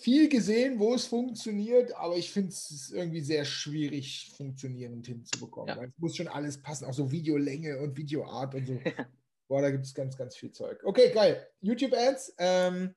viel 0.00 0.28
gesehen, 0.28 0.78
wo 0.78 0.94
es 0.94 1.06
funktioniert, 1.06 1.94
aber 1.94 2.16
ich 2.16 2.30
finde 2.30 2.50
es 2.50 2.90
irgendwie 2.94 3.20
sehr 3.20 3.44
schwierig, 3.44 4.32
funktionierend 4.36 5.06
hinzubekommen. 5.06 5.76
Ja. 5.76 5.84
Es 5.84 5.98
muss 5.98 6.16
schon 6.16 6.28
alles 6.28 6.60
passen, 6.60 6.86
auch 6.86 6.94
so 6.94 7.10
Videolänge 7.10 7.78
und 7.78 7.96
Videoart 7.96 8.54
und 8.54 8.66
so. 8.66 8.80
Boah, 9.48 9.62
da 9.62 9.70
gibt 9.70 9.84
es 9.84 9.94
ganz, 9.94 10.16
ganz 10.16 10.34
viel 10.36 10.50
Zeug. 10.50 10.82
Okay, 10.82 11.12
geil. 11.12 11.46
YouTube-Ads. 11.60 12.34
Ähm, 12.38 12.94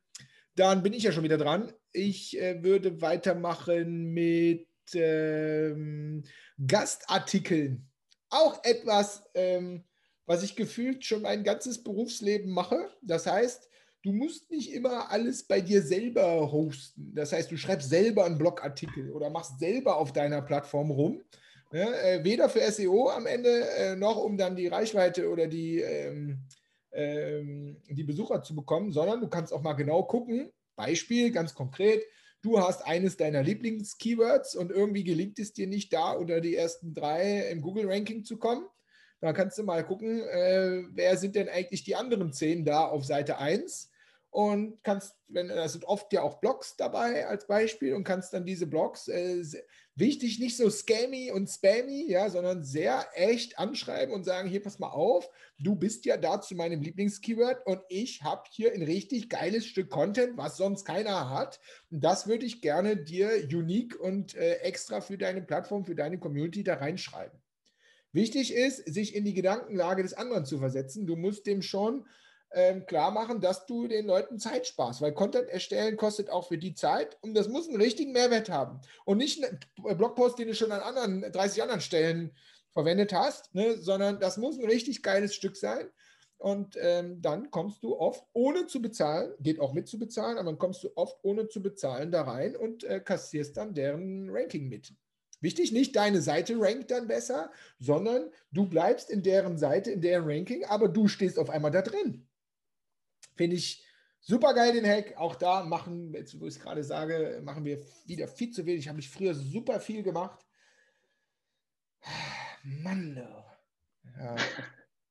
dann 0.55 0.83
bin 0.83 0.93
ich 0.93 1.03
ja 1.03 1.12
schon 1.12 1.24
wieder 1.24 1.38
dran. 1.38 1.71
Ich 1.91 2.39
äh, 2.39 2.63
würde 2.63 3.01
weitermachen 3.01 4.13
mit 4.13 4.67
ähm, 4.93 6.24
Gastartikeln. 6.65 7.88
Auch 8.29 8.63
etwas, 8.63 9.24
ähm, 9.33 9.83
was 10.25 10.43
ich 10.43 10.55
gefühlt 10.55 11.05
schon 11.05 11.21
mein 11.21 11.43
ganzes 11.43 11.83
Berufsleben 11.83 12.51
mache. 12.51 12.89
Das 13.01 13.27
heißt, 13.27 13.69
du 14.03 14.12
musst 14.12 14.50
nicht 14.50 14.71
immer 14.74 15.12
alles 15.12 15.43
bei 15.43 15.62
dir 15.62 15.81
selber 15.81 16.51
hosten. 16.51 17.12
Das 17.13 17.31
heißt, 17.31 17.51
du 17.51 17.57
schreibst 17.57 17.89
selber 17.89 18.25
einen 18.25 18.38
Blogartikel 18.38 19.12
oder 19.12 19.29
machst 19.29 19.59
selber 19.59 19.97
auf 19.97 20.13
deiner 20.13 20.41
Plattform 20.41 20.91
rum. 20.91 21.21
Ja, 21.71 21.91
äh, 21.91 22.24
weder 22.24 22.47
für 22.47 22.62
SEO 22.71 23.09
am 23.09 23.25
Ende 23.25 23.67
äh, 23.71 23.95
noch 23.95 24.17
um 24.17 24.38
dann 24.38 24.55
die 24.55 24.67
Reichweite 24.67 25.29
oder 25.29 25.47
die, 25.47 25.81
ähm, 25.81 26.39
ähm, 26.95 27.77
die 27.89 28.03
Besucher 28.03 28.41
zu 28.41 28.55
bekommen, 28.55 28.91
sondern 28.91 29.21
du 29.21 29.27
kannst 29.27 29.53
auch 29.53 29.61
mal 29.61 29.73
genau 29.73 30.03
gucken. 30.03 30.51
Beispiel 30.75 31.31
ganz 31.31 31.53
konkret. 31.53 32.03
Du 32.41 32.59
hast 32.59 32.85
eines 32.85 33.17
deiner 33.17 33.43
Lieblings-Keywords 33.43 34.55
und 34.55 34.71
irgendwie 34.71 35.03
gelingt 35.03 35.39
es 35.39 35.53
dir 35.53 35.67
nicht 35.67 35.91
da 35.93 36.11
unter 36.11 36.41
die 36.41 36.55
ersten 36.55 36.93
drei 36.93 37.49
im 37.49 37.61
Google-Ranking 37.61 38.23
zu 38.23 38.37
kommen. 38.37 38.65
Da 39.19 39.33
kannst 39.33 39.57
du 39.57 39.63
mal 39.63 39.83
gucken, 39.83 40.21
äh, 40.21 40.83
wer 40.91 41.17
sind 41.17 41.35
denn 41.35 41.49
eigentlich 41.49 41.83
die 41.83 41.95
anderen 41.95 42.33
zehn 42.33 42.65
da 42.65 42.85
auf 42.85 43.05
Seite 43.05 43.39
1 43.39 43.89
und 44.35 44.83
kannst, 44.83 45.15
wenn 45.29 45.47
da 45.47 45.65
sind 45.69 45.85
oft 45.85 46.11
ja 46.11 46.21
auch 46.21 46.41
Blogs 46.41 46.75
dabei 46.75 47.25
als 47.25 47.47
Beispiel 47.47 47.93
und 47.93 48.03
kannst 48.03 48.33
dann 48.33 48.45
diese 48.45 48.67
Blogs, 48.67 49.07
äh, 49.07 49.41
wichtig, 49.95 50.41
nicht 50.41 50.57
so 50.57 50.69
scammy 50.69 51.31
und 51.31 51.47
spammy, 51.49 52.03
ja, 52.09 52.29
sondern 52.29 52.61
sehr 52.61 53.07
echt 53.13 53.57
anschreiben 53.57 54.13
und 54.13 54.25
sagen, 54.25 54.49
hier, 54.49 54.61
pass 54.61 54.77
mal 54.77 54.89
auf, 54.89 55.29
du 55.57 55.77
bist 55.77 56.03
ja 56.03 56.17
da 56.17 56.41
zu 56.41 56.53
meinem 56.53 56.81
Lieblingskeyword 56.81 57.65
und 57.65 57.79
ich 57.87 58.23
habe 58.23 58.43
hier 58.51 58.73
ein 58.73 58.81
richtig 58.81 59.29
geiles 59.29 59.67
Stück 59.67 59.89
Content, 59.89 60.35
was 60.35 60.57
sonst 60.57 60.83
keiner 60.83 61.29
hat. 61.29 61.61
Und 61.89 62.03
das 62.03 62.27
würde 62.27 62.45
ich 62.45 62.59
gerne 62.59 62.97
dir 62.97 63.47
unique 63.49 63.97
und 63.97 64.35
äh, 64.35 64.55
extra 64.55 64.99
für 64.99 65.17
deine 65.17 65.43
Plattform, 65.43 65.85
für 65.85 65.95
deine 65.95 66.19
Community 66.19 66.61
da 66.61 66.73
reinschreiben. 66.73 67.41
Wichtig 68.11 68.53
ist, 68.53 68.85
sich 68.85 69.15
in 69.15 69.23
die 69.23 69.33
Gedankenlage 69.33 70.03
des 70.03 70.13
anderen 70.13 70.43
zu 70.43 70.59
versetzen. 70.59 71.07
Du 71.07 71.15
musst 71.15 71.47
dem 71.47 71.61
schon 71.61 72.05
ähm, 72.55 72.85
klar 72.85 73.12
machen, 73.12 73.41
dass 73.41 73.65
du 73.65 73.88
den 73.88 74.07
Leuten 74.07 74.39
Zeit 74.39 74.65
sparst, 74.65 75.01
weil 75.01 75.13
Content 75.13 75.50
erstellen 75.50 75.97
kostet 75.97 76.29
auch 76.29 76.47
für 76.47 76.57
die 76.57 76.74
Zeit 76.74 77.17
und 77.21 77.35
das 77.35 77.50
muss 77.50 77.67
einen 77.67 77.81
richtigen 77.81 78.13
Mehrwert 78.13 78.50
haben 78.50 78.79
und 79.03 79.17
nicht 79.17 79.43
einen 79.43 79.59
Blogpost, 79.97 80.39
den 80.39 80.47
du 80.47 80.55
schon 80.55 80.71
an 80.71 80.81
anderen 80.81 81.31
30 81.31 81.62
anderen 81.62 81.81
Stellen 81.81 82.31
verwendet 82.71 83.13
hast, 83.13 83.53
ne, 83.53 83.77
sondern 83.77 84.19
das 84.19 84.38
muss 84.38 84.57
ein 84.57 84.65
richtig 84.65 85.03
geiles 85.03 85.35
Stück 85.35 85.55
sein. 85.55 85.89
Und 86.38 86.77
ähm, 86.79 87.21
dann 87.21 87.50
kommst 87.50 87.81
du 87.83 87.97
oft 87.97 88.25
ohne 88.33 88.67
zu 88.67 88.81
bezahlen, 88.81 89.33
geht 89.39 89.59
auch 89.59 89.74
mit 89.74 89.88
zu 89.88 89.97
bezahlen, 89.97 90.38
aber 90.38 90.51
dann 90.51 90.59
kommst 90.59 90.83
du 90.83 90.89
oft 90.95 91.17
ohne 91.24 91.47
zu 91.47 91.62
bezahlen 91.62 92.12
da 92.12 92.24
rein 92.24 92.55
und 92.55 92.83
äh, 92.83 93.00
kassierst 93.00 93.55
dann 93.55 93.74
deren 93.74 94.29
Ranking 94.29 94.67
mit. 94.67 94.93
Wichtig, 95.39 95.71
nicht 95.71 95.95
deine 95.95 96.21
Seite 96.21 96.59
rankt 96.59 96.91
dann 96.91 97.07
besser, 97.07 97.51
sondern 97.79 98.29
du 98.51 98.67
bleibst 98.67 99.09
in 99.09 99.24
deren 99.24 99.57
Seite, 99.57 99.91
in 99.91 100.01
deren 100.01 100.25
Ranking, 100.25 100.65
aber 100.65 100.88
du 100.88 101.07
stehst 101.07 101.39
auf 101.39 101.50
einmal 101.50 101.71
da 101.71 101.81
drin. 101.81 102.27
Finde 103.35 103.55
ich 103.55 103.85
super 104.21 104.53
geil, 104.53 104.73
den 104.73 104.85
Hack. 104.85 105.17
Auch 105.17 105.35
da 105.35 105.63
machen, 105.63 106.13
jetzt 106.13 106.39
wo 106.39 106.47
ich 106.47 106.55
es 106.55 106.59
gerade 106.59 106.83
sage, 106.83 107.41
machen 107.43 107.65
wir 107.65 107.79
wieder 108.05 108.27
viel 108.27 108.51
zu 108.51 108.65
wenig. 108.65 108.87
Habe 108.87 108.99
ich 108.99 109.09
früher 109.09 109.35
super 109.35 109.79
viel 109.79 110.03
gemacht. 110.03 110.45
Mann, 112.63 113.15
ja. 113.17 114.35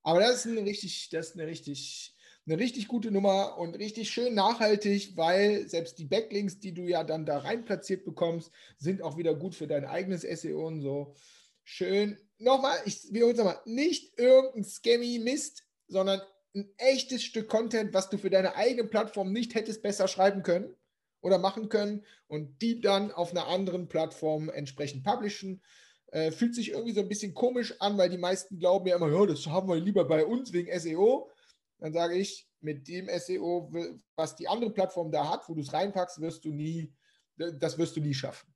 Aber 0.02 0.20
das 0.20 0.44
ist 0.44 0.46
eine 0.46 0.64
richtig, 0.64 1.08
das 1.10 1.30
ist 1.30 1.34
eine 1.38 1.46
richtig, 1.46 2.14
eine 2.46 2.58
richtig 2.58 2.88
gute 2.88 3.10
Nummer 3.10 3.56
und 3.58 3.76
richtig 3.76 4.10
schön 4.10 4.34
nachhaltig, 4.34 5.16
weil 5.16 5.68
selbst 5.68 5.98
die 5.98 6.04
Backlinks, 6.04 6.60
die 6.60 6.74
du 6.74 6.82
ja 6.82 7.04
dann 7.04 7.24
da 7.24 7.38
rein 7.38 7.64
platziert 7.64 8.04
bekommst, 8.04 8.50
sind 8.76 9.02
auch 9.02 9.16
wieder 9.16 9.34
gut 9.34 9.54
für 9.54 9.66
dein 9.66 9.84
eigenes 9.84 10.22
SEO 10.22 10.66
und 10.66 10.80
so. 10.82 11.14
Schön. 11.62 12.18
Nochmal, 12.38 12.78
ich 12.84 13.12
wiederhole 13.12 13.32
es 13.32 13.38
nochmal, 13.38 13.60
nicht 13.64 14.18
irgendein 14.18 14.64
Scammy 14.64 15.18
Mist, 15.18 15.62
sondern 15.86 16.20
ein 16.54 16.72
echtes 16.78 17.22
Stück 17.24 17.48
Content, 17.48 17.92
was 17.92 18.10
du 18.10 18.18
für 18.18 18.30
deine 18.30 18.54
eigene 18.54 18.84
Plattform 18.84 19.32
nicht 19.32 19.54
hättest 19.54 19.82
besser 19.82 20.08
schreiben 20.08 20.42
können 20.42 20.74
oder 21.20 21.38
machen 21.38 21.68
können 21.68 22.04
und 22.28 22.60
die 22.62 22.80
dann 22.80 23.10
auf 23.10 23.30
einer 23.30 23.48
anderen 23.48 23.88
Plattform 23.88 24.48
entsprechend 24.48 25.04
publishen. 25.04 25.62
Äh, 26.08 26.30
fühlt 26.30 26.54
sich 26.54 26.70
irgendwie 26.70 26.92
so 26.92 27.00
ein 27.00 27.08
bisschen 27.08 27.34
komisch 27.34 27.74
an, 27.80 27.98
weil 27.98 28.08
die 28.08 28.18
meisten 28.18 28.58
glauben 28.58 28.86
ja 28.86 28.96
immer, 28.96 29.10
ja, 29.10 29.26
das 29.26 29.46
haben 29.46 29.68
wir 29.68 29.76
lieber 29.76 30.04
bei 30.04 30.24
uns 30.24 30.52
wegen 30.52 30.78
SEO. 30.78 31.30
Dann 31.78 31.92
sage 31.92 32.14
ich, 32.14 32.48
mit 32.60 32.86
dem 32.88 33.08
SEO, 33.18 33.70
was 34.14 34.36
die 34.36 34.46
andere 34.46 34.70
Plattform 34.70 35.10
da 35.10 35.28
hat, 35.28 35.48
wo 35.48 35.54
du 35.54 35.60
es 35.60 35.72
reinpackst, 35.72 36.20
wirst 36.20 36.44
du 36.44 36.50
nie, 36.50 36.92
das 37.36 37.76
wirst 37.78 37.96
du 37.96 38.00
nie 38.00 38.14
schaffen. 38.14 38.54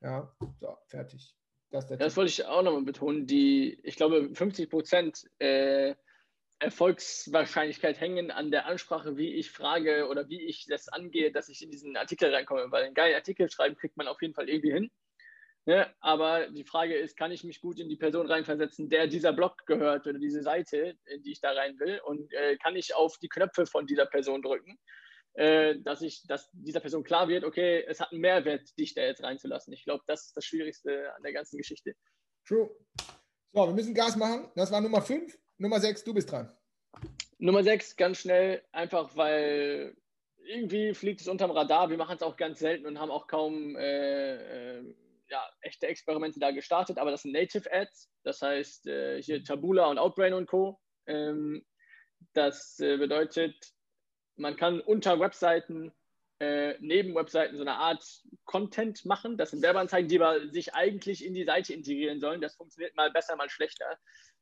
Ja, 0.00 0.34
so, 0.60 0.76
fertig. 0.86 1.34
Das, 1.70 1.86
das 1.86 2.16
wollte 2.16 2.30
ich 2.30 2.44
auch 2.44 2.62
nochmal 2.62 2.82
betonen. 2.82 3.26
Die, 3.26 3.78
ich 3.82 3.96
glaube, 3.96 4.30
50 4.34 4.70
Prozent 4.70 5.30
äh, 5.38 5.94
Erfolgswahrscheinlichkeit 6.60 8.00
hängen 8.00 8.30
an 8.30 8.50
der 8.50 8.66
Ansprache, 8.66 9.16
wie 9.16 9.34
ich 9.34 9.50
frage 9.50 10.08
oder 10.08 10.28
wie 10.28 10.42
ich 10.42 10.66
das 10.66 10.88
angehe, 10.88 11.30
dass 11.30 11.48
ich 11.48 11.62
in 11.62 11.70
diesen 11.70 11.96
Artikel 11.96 12.34
reinkomme. 12.34 12.70
Weil 12.70 12.84
einen 12.84 12.94
geilen 12.94 13.14
Artikel 13.14 13.48
schreiben 13.50 13.76
kriegt 13.76 13.96
man 13.96 14.08
auf 14.08 14.20
jeden 14.20 14.34
Fall 14.34 14.48
irgendwie 14.48 14.72
hin. 14.72 14.90
Ne? 15.66 15.94
Aber 16.00 16.48
die 16.48 16.64
Frage 16.64 16.96
ist, 16.96 17.16
kann 17.16 17.30
ich 17.30 17.44
mich 17.44 17.60
gut 17.60 17.78
in 17.78 17.88
die 17.88 17.96
Person 17.96 18.26
reinversetzen, 18.26 18.88
der 18.88 19.06
dieser 19.06 19.32
Blog 19.32 19.66
gehört 19.66 20.06
oder 20.06 20.18
diese 20.18 20.42
Seite, 20.42 20.96
in 21.04 21.22
die 21.22 21.32
ich 21.32 21.40
da 21.40 21.52
rein 21.52 21.78
will? 21.78 22.00
Und 22.04 22.32
äh, 22.32 22.56
kann 22.56 22.74
ich 22.74 22.94
auf 22.94 23.18
die 23.18 23.28
Knöpfe 23.28 23.66
von 23.66 23.86
dieser 23.86 24.06
Person 24.06 24.40
drücken, 24.40 24.78
äh, 25.34 25.78
dass, 25.80 26.00
ich, 26.00 26.26
dass 26.26 26.50
dieser 26.52 26.80
Person 26.80 27.04
klar 27.04 27.28
wird, 27.28 27.44
okay, 27.44 27.84
es 27.86 28.00
hat 28.00 28.12
einen 28.12 28.22
Mehrwert, 28.22 28.76
dich 28.78 28.94
da 28.94 29.02
jetzt 29.02 29.22
reinzulassen. 29.22 29.72
Ich 29.74 29.84
glaube, 29.84 30.02
das 30.06 30.26
ist 30.26 30.36
das 30.36 30.46
Schwierigste 30.46 31.14
an 31.14 31.22
der 31.22 31.34
ganzen 31.34 31.58
Geschichte. 31.58 31.94
True. 32.46 32.70
So, 33.52 33.66
wir 33.66 33.74
müssen 33.74 33.94
Gas 33.94 34.16
machen. 34.16 34.50
Das 34.56 34.72
war 34.72 34.80
Nummer 34.80 35.02
5. 35.02 35.38
Nummer 35.58 35.80
6, 35.80 36.04
du 36.04 36.14
bist 36.14 36.30
dran. 36.30 36.50
Nummer 37.38 37.62
6, 37.62 37.96
ganz 37.96 38.18
schnell, 38.18 38.62
einfach 38.72 39.16
weil 39.16 39.96
irgendwie 40.44 40.94
fliegt 40.94 41.20
es 41.20 41.28
unterm 41.28 41.50
Radar. 41.50 41.90
Wir 41.90 41.98
machen 41.98 42.16
es 42.16 42.22
auch 42.22 42.36
ganz 42.36 42.60
selten 42.60 42.86
und 42.86 42.98
haben 42.98 43.10
auch 43.10 43.26
kaum 43.26 43.76
äh, 43.76 44.78
äh, 44.78 44.94
ja, 45.28 45.44
echte 45.60 45.88
Experimente 45.88 46.40
da 46.40 46.52
gestartet, 46.52 46.98
aber 46.98 47.10
das 47.10 47.22
sind 47.22 47.32
Native 47.32 47.70
Ads, 47.72 48.08
das 48.22 48.40
heißt 48.40 48.86
äh, 48.86 49.22
hier 49.22 49.44
Tabula 49.44 49.86
und 49.86 49.98
Outbrain 49.98 50.32
und 50.32 50.46
Co. 50.46 50.80
Ähm, 51.06 51.66
das 52.32 52.78
äh, 52.80 52.96
bedeutet, 52.96 53.54
man 54.36 54.56
kann 54.56 54.80
unter 54.80 55.20
Webseiten, 55.20 55.92
äh, 56.38 56.74
neben 56.80 57.14
Webseiten 57.14 57.56
so 57.56 57.62
eine 57.62 57.74
Art 57.74 58.04
Content 58.44 59.04
machen. 59.04 59.36
Das 59.36 59.50
sind 59.50 59.62
Werbeanzeigen, 59.62 60.08
die 60.08 60.20
aber 60.20 60.48
sich 60.50 60.72
eigentlich 60.74 61.24
in 61.24 61.34
die 61.34 61.44
Seite 61.44 61.74
integrieren 61.74 62.20
sollen. 62.20 62.40
Das 62.40 62.54
funktioniert 62.54 62.96
mal 62.96 63.10
besser, 63.10 63.34
mal 63.36 63.50
schlechter. 63.50 63.98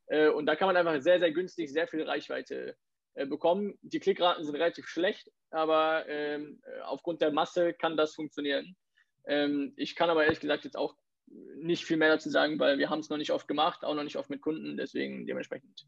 Äh, 0.09 0.29
und 0.29 0.47
da 0.47 0.57
kann 0.57 0.67
man 0.67 0.77
einfach 0.77 1.01
sehr, 1.03 1.19
sehr 1.19 1.33
günstig 1.33 1.71
sehr 1.71 1.89
viel 1.89 2.03
Reichweite 2.03 2.77
äh, 3.15 3.27
bekommen. 3.27 3.79
Die 3.83 4.01
Klickraten 4.01 4.45
sind 4.45 4.55
relativ 4.55 4.87
schlecht, 4.87 5.31
aber 5.51 6.09
ähm, 6.09 6.61
aufgrund 6.85 7.21
der 7.21 7.33
Masse 7.33 7.73
kann 7.75 7.97
das 7.97 8.15
funktionieren. 8.15 8.77
Ähm, 9.27 9.73
ich 9.77 9.97
kann 9.97 10.11
aber 10.11 10.25
ehrlich 10.25 10.41
gesagt 10.41 10.65
jetzt 10.65 10.77
auch 10.77 10.95
nicht 11.29 11.85
viel 11.85 11.97
mehr 11.97 12.09
dazu 12.09 12.31
sagen, 12.31 12.59
weil 12.61 12.79
wir 12.79 12.89
haben 12.89 13.01
es 13.01 13.09
noch 13.09 13.17
nicht 13.17 13.33
oft 13.33 13.49
gemacht, 13.49 13.85
auch 13.85 13.95
noch 13.95 14.05
nicht 14.05 14.17
oft 14.17 14.31
mit 14.31 14.41
Kunden, 14.43 14.77
deswegen 14.77 15.27
dementsprechend 15.27 15.87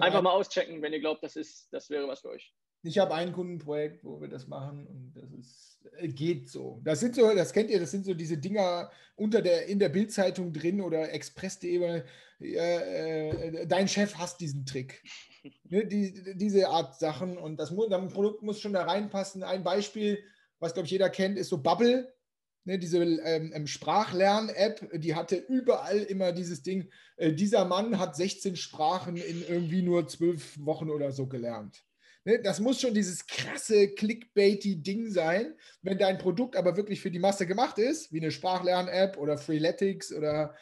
einfach 0.00 0.20
mal 0.20 0.32
auschecken, 0.32 0.82
wenn 0.82 0.92
ihr 0.92 1.00
glaubt, 1.00 1.22
das 1.22 1.36
ist, 1.36 1.68
das 1.72 1.88
wäre 1.88 2.06
was 2.06 2.20
für 2.20 2.28
euch. 2.30 2.52
Ich 2.82 2.98
habe 2.98 3.14
ein 3.14 3.32
Kundenprojekt, 3.32 4.04
wo 4.04 4.20
wir 4.20 4.28
das 4.28 4.46
machen 4.46 4.86
und 4.86 5.12
das 5.14 5.32
ist, 5.32 5.80
äh, 5.96 6.08
geht 6.08 6.48
so. 6.48 6.80
Das 6.84 7.00
sind 7.00 7.16
so, 7.16 7.34
das 7.34 7.52
kennt 7.52 7.70
ihr, 7.70 7.80
das 7.80 7.90
sind 7.90 8.04
so 8.04 8.14
diese 8.14 8.38
Dinger 8.38 8.90
unter 9.16 9.42
der, 9.42 9.66
in 9.66 9.78
der 9.78 9.88
Bildzeitung 9.88 10.52
drin 10.52 10.80
oder 10.80 11.12
Express.de. 11.12 12.02
Äh, 12.40 13.28
äh, 13.28 13.66
dein 13.66 13.88
Chef 13.88 14.16
hasst 14.16 14.40
diesen 14.40 14.64
Trick. 14.64 15.02
ne, 15.64 15.86
die, 15.86 16.36
diese 16.36 16.68
Art 16.68 16.98
Sachen 16.98 17.36
und 17.36 17.58
das 17.58 17.74
das 17.74 18.12
Produkt 18.12 18.42
muss 18.42 18.60
schon 18.60 18.74
da 18.74 18.84
reinpassen. 18.84 19.42
Ein 19.42 19.64
Beispiel, 19.64 20.22
was 20.60 20.74
glaube 20.74 20.86
ich 20.86 20.92
jeder 20.92 21.10
kennt, 21.10 21.36
ist 21.36 21.48
so 21.48 21.58
Bubble. 21.58 22.12
Ne, 22.64 22.78
diese 22.78 22.98
ähm, 22.98 23.50
ähm, 23.54 23.66
Sprachlern-App, 23.66 25.00
die 25.00 25.14
hatte 25.14 25.36
überall 25.36 25.98
immer 25.98 26.32
dieses 26.32 26.62
Ding, 26.62 26.90
äh, 27.16 27.32
dieser 27.32 27.64
Mann 27.64 27.98
hat 27.98 28.14
16 28.14 28.56
Sprachen 28.56 29.16
in 29.16 29.42
irgendwie 29.48 29.82
nur 29.82 30.06
zwölf 30.06 30.56
Wochen 30.64 30.90
oder 30.90 31.10
so 31.10 31.26
gelernt. 31.26 31.82
Ne, 32.24 32.40
das 32.42 32.60
muss 32.60 32.80
schon 32.80 32.94
dieses 32.94 33.26
krasse 33.26 33.94
clickbaity 33.94 34.82
Ding 34.82 35.10
sein. 35.10 35.56
Wenn 35.82 35.98
dein 35.98 36.18
Produkt 36.18 36.56
aber 36.56 36.76
wirklich 36.76 37.00
für 37.00 37.10
die 37.10 37.18
Masse 37.18 37.46
gemacht 37.46 37.78
ist, 37.78 38.12
wie 38.12 38.20
eine 38.20 38.30
Sprachlern-App 38.30 39.16
oder 39.16 39.38
Freeletics 39.38 40.12
oder 40.12 40.54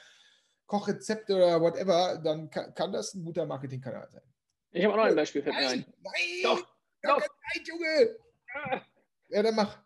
Kochrezepte 0.67 1.35
oder 1.35 1.61
whatever, 1.61 2.21
dann 2.23 2.51
kann, 2.51 2.75
kann 2.75 2.93
das 2.93 3.15
ein 3.15 3.25
guter 3.25 3.47
Marketingkanal 3.47 4.09
sein. 4.11 4.23
Ich 4.71 4.85
habe 4.85 4.95
auch 4.95 4.99
noch 4.99 5.05
ein 5.05 5.17
Beispiel 5.17 5.43
für 5.43 5.51
Nein, 5.51 5.87
nein, 6.03 6.13
doch, 6.43 6.67
doch. 7.03 7.21
Zeit, 7.21 7.67
Junge. 7.67 8.17
Ja, 9.29 9.43
dann 9.43 9.55
mach. 9.55 9.79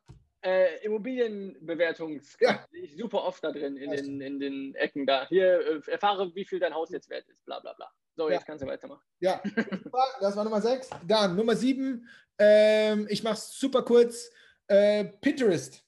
Äh, 0.43 0.85
Immobilienbewertungs 0.85 2.37
ja. 2.41 2.67
sehe 2.71 2.83
ich 2.83 2.97
super 2.97 3.25
oft 3.25 3.45
da 3.45 3.53
drin 3.53 3.77
in 3.77 3.91
den, 3.91 4.21
in 4.23 4.41
den 4.41 4.75
Ecken 4.75 5.07
da. 5.07 5.29
Hier, 5.29 5.83
äh, 5.87 5.91
erfahre, 5.91 6.35
wie 6.35 6.47
viel 6.47 6.59
dein 6.59 6.75
Haus 6.75 6.91
jetzt 6.91 7.11
wert 7.11 7.29
ist, 7.29 7.45
bla 7.45 7.61
bla 7.61 7.75
bla. 7.75 7.93
So, 8.17 8.29
jetzt 8.31 8.47
kannst 8.47 8.63
du 8.63 8.67
weitermachen. 8.67 9.03
Ja, 9.21 9.43
das 10.21 10.37
war 10.37 10.45
Nummer 10.45 10.61
6. 10.61 10.91
Dann 11.07 11.37
Nummer 11.37 11.57
7. 11.57 12.07
Ähm, 12.39 13.07
ich 13.09 13.23
mache 13.23 13.35
es 13.35 13.59
super 13.59 13.83
kurz. 13.83 14.31
Äh, 14.67 15.05
Pinterest. 15.21 15.85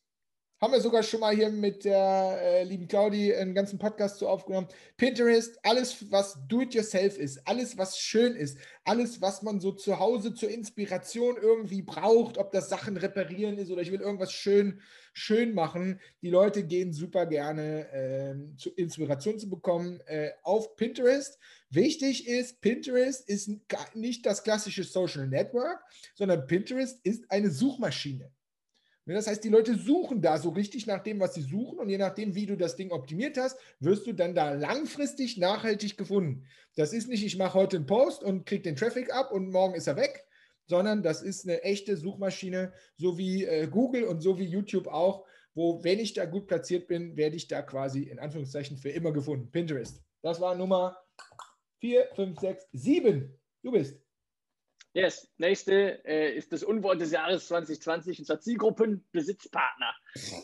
Haben 0.63 0.75
wir 0.75 0.81
sogar 0.81 1.03
schon 1.03 1.19
mal 1.19 1.35
hier 1.35 1.51
mit 1.51 1.85
der 1.85 2.39
äh, 2.41 2.63
lieben 2.63 2.87
Claudi 2.87 3.35
einen 3.35 3.53
ganzen 3.53 3.81
Podcast 3.81 4.19
zu 4.19 4.29
aufgenommen. 4.29 4.69
Pinterest, 4.97 5.59
alles, 5.65 6.09
was 6.13 6.39
do-it-yourself 6.47 7.19
ist, 7.19 7.45
alles, 7.49 7.77
was 7.79 7.99
schön 7.99 8.37
ist, 8.37 8.59
alles, 8.85 9.21
was 9.21 9.43
man 9.43 9.59
so 9.59 9.73
zu 9.73 9.99
Hause 9.99 10.35
zur 10.35 10.51
Inspiration 10.51 11.37
irgendwie 11.37 11.83
braucht, 11.83 12.39
ob 12.39 12.53
das 12.53 12.69
Sachen 12.69 12.97
reparieren 12.97 13.59
ist 13.59 13.73
oder 13.73 13.83
ich 13.83 13.91
will 13.91 14.01
irgendwas 14.01 14.33
schön, 14.33 14.81
schön 15.13 15.53
machen. 15.53 16.01
Die 16.21 16.31
Leute 16.31 16.63
gehen 16.63 16.93
super 16.93 17.27
gerne, 17.27 17.91
äh, 17.91 18.57
zu 18.57 18.71
Inspiration 18.71 19.41
zu 19.41 19.51
bekommen, 19.51 19.99
äh, 20.07 20.31
auf 20.45 20.77
Pinterest. 20.77 21.41
Wichtig 21.73 22.29
ist, 22.29 22.61
Pinterest 22.61 23.27
ist 23.27 23.51
nicht 23.95 24.27
das 24.27 24.43
klassische 24.45 24.85
Social 24.85 25.27
Network, 25.27 25.83
sondern 26.15 26.47
Pinterest 26.47 27.01
ist 27.03 27.31
eine 27.31 27.51
Suchmaschine. 27.51 28.31
Ne, 29.07 29.15
das 29.15 29.27
heißt, 29.27 29.43
die 29.43 29.49
Leute 29.49 29.77
suchen 29.77 30.21
da 30.21 30.37
so 30.37 30.51
richtig 30.51 30.87
nach 30.87 31.03
dem, 31.03 31.19
was 31.19 31.33
sie 31.33 31.41
suchen 31.41 31.79
und 31.79 31.89
je 31.89 31.97
nachdem, 31.97 32.35
wie 32.35 32.45
du 32.45 32.57
das 32.59 32.77
Ding 32.77 32.91
optimiert 32.91 33.39
hast, 33.39 33.59
wirst 33.81 34.07
du 34.07 34.13
dann 34.13 34.35
da 34.35 34.53
langfristig 34.53 35.39
nachhaltig 35.39 35.97
gefunden. 35.97 36.45
Das 36.77 36.93
ist 36.93 37.09
nicht, 37.09 37.25
ich 37.25 37.39
mache 37.39 37.55
heute 37.55 37.79
einen 37.79 37.87
Post 37.87 38.23
und 38.23 38.45
kriege 38.45 38.63
den 38.63 38.77
Traffic 38.77 39.13
ab 39.13 39.33
und 39.33 39.51
morgen 39.51 39.75
ist 39.75 39.87
er 39.87 39.97
weg, 39.97 40.27
sondern 40.67 41.03
das 41.03 41.23
ist 41.23 41.49
eine 41.49 41.63
echte 41.63 41.97
Suchmaschine, 41.97 42.75
so 42.99 43.17
wie 43.17 43.45
äh, 43.45 43.67
Google 43.67 44.05
und 44.05 44.21
so 44.21 44.39
wie 44.39 44.45
YouTube 44.45 44.89
auch, 44.89 45.25
wo, 45.55 45.83
wenn 45.83 45.99
ich 45.99 46.13
da 46.13 46.27
gut 46.27 46.47
platziert 46.49 46.87
bin, 46.87 47.17
werde 47.17 47.37
ich 47.37 47.49
da 47.49 47.63
quasi 47.63 48.03
in 48.03 48.19
Anführungszeichen 48.19 48.77
für 48.77 48.91
immer 48.91 49.13
gefunden. 49.13 49.51
Pinterest. 49.51 50.03
Das 50.21 50.39
war 50.39 50.55
Nummer 50.55 50.97
4, 51.83 52.11
5, 52.15 52.39
6, 52.39 52.69
7. 52.75 53.41
Du 53.65 53.73
bist. 53.73 54.01
Yes, 54.95 55.29
nächste 55.39 56.05
äh, 56.05 56.33
ist 56.33 56.53
das 56.53 56.63
Unwort 56.63 57.01
des 57.01 57.11
Jahres 57.11 57.49
2020 57.49 58.21
und 58.21 58.25
zwar 58.25 58.39
Zielgruppenbesitzpartner. 58.39 59.93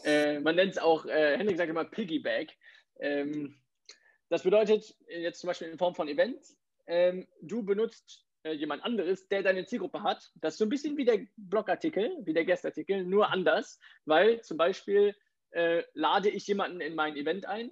Äh, 0.04 0.40
man 0.40 0.56
nennt 0.56 0.72
es 0.72 0.78
auch, 0.78 1.06
äh, 1.06 1.38
Henrik 1.38 1.56
sagt 1.56 1.70
immer 1.70 1.84
Piggyback. 1.84 2.56
Ähm, 2.98 3.56
das 4.30 4.42
bedeutet 4.42 4.96
jetzt 5.06 5.38
zum 5.40 5.46
Beispiel 5.46 5.68
in 5.68 5.78
Form 5.78 5.94
von 5.94 6.08
Events, 6.08 6.58
ähm, 6.88 7.28
du 7.40 7.62
benutzt 7.62 8.26
äh, 8.42 8.52
jemand 8.52 8.82
anderes, 8.82 9.28
der 9.28 9.44
deine 9.44 9.64
Zielgruppe 9.64 10.02
hat. 10.02 10.32
Das 10.36 10.54
ist 10.54 10.58
so 10.58 10.64
ein 10.64 10.70
bisschen 10.70 10.96
wie 10.96 11.04
der 11.04 11.24
Blogartikel, 11.36 12.10
wie 12.24 12.34
der 12.34 12.46
Gastartikel, 12.46 13.04
nur 13.04 13.30
anders, 13.30 13.78
weil 14.06 14.40
zum 14.40 14.56
Beispiel 14.56 15.14
äh, 15.50 15.84
lade 15.94 16.30
ich 16.30 16.48
jemanden 16.48 16.80
in 16.80 16.96
mein 16.96 17.16
Event 17.16 17.46
ein, 17.46 17.70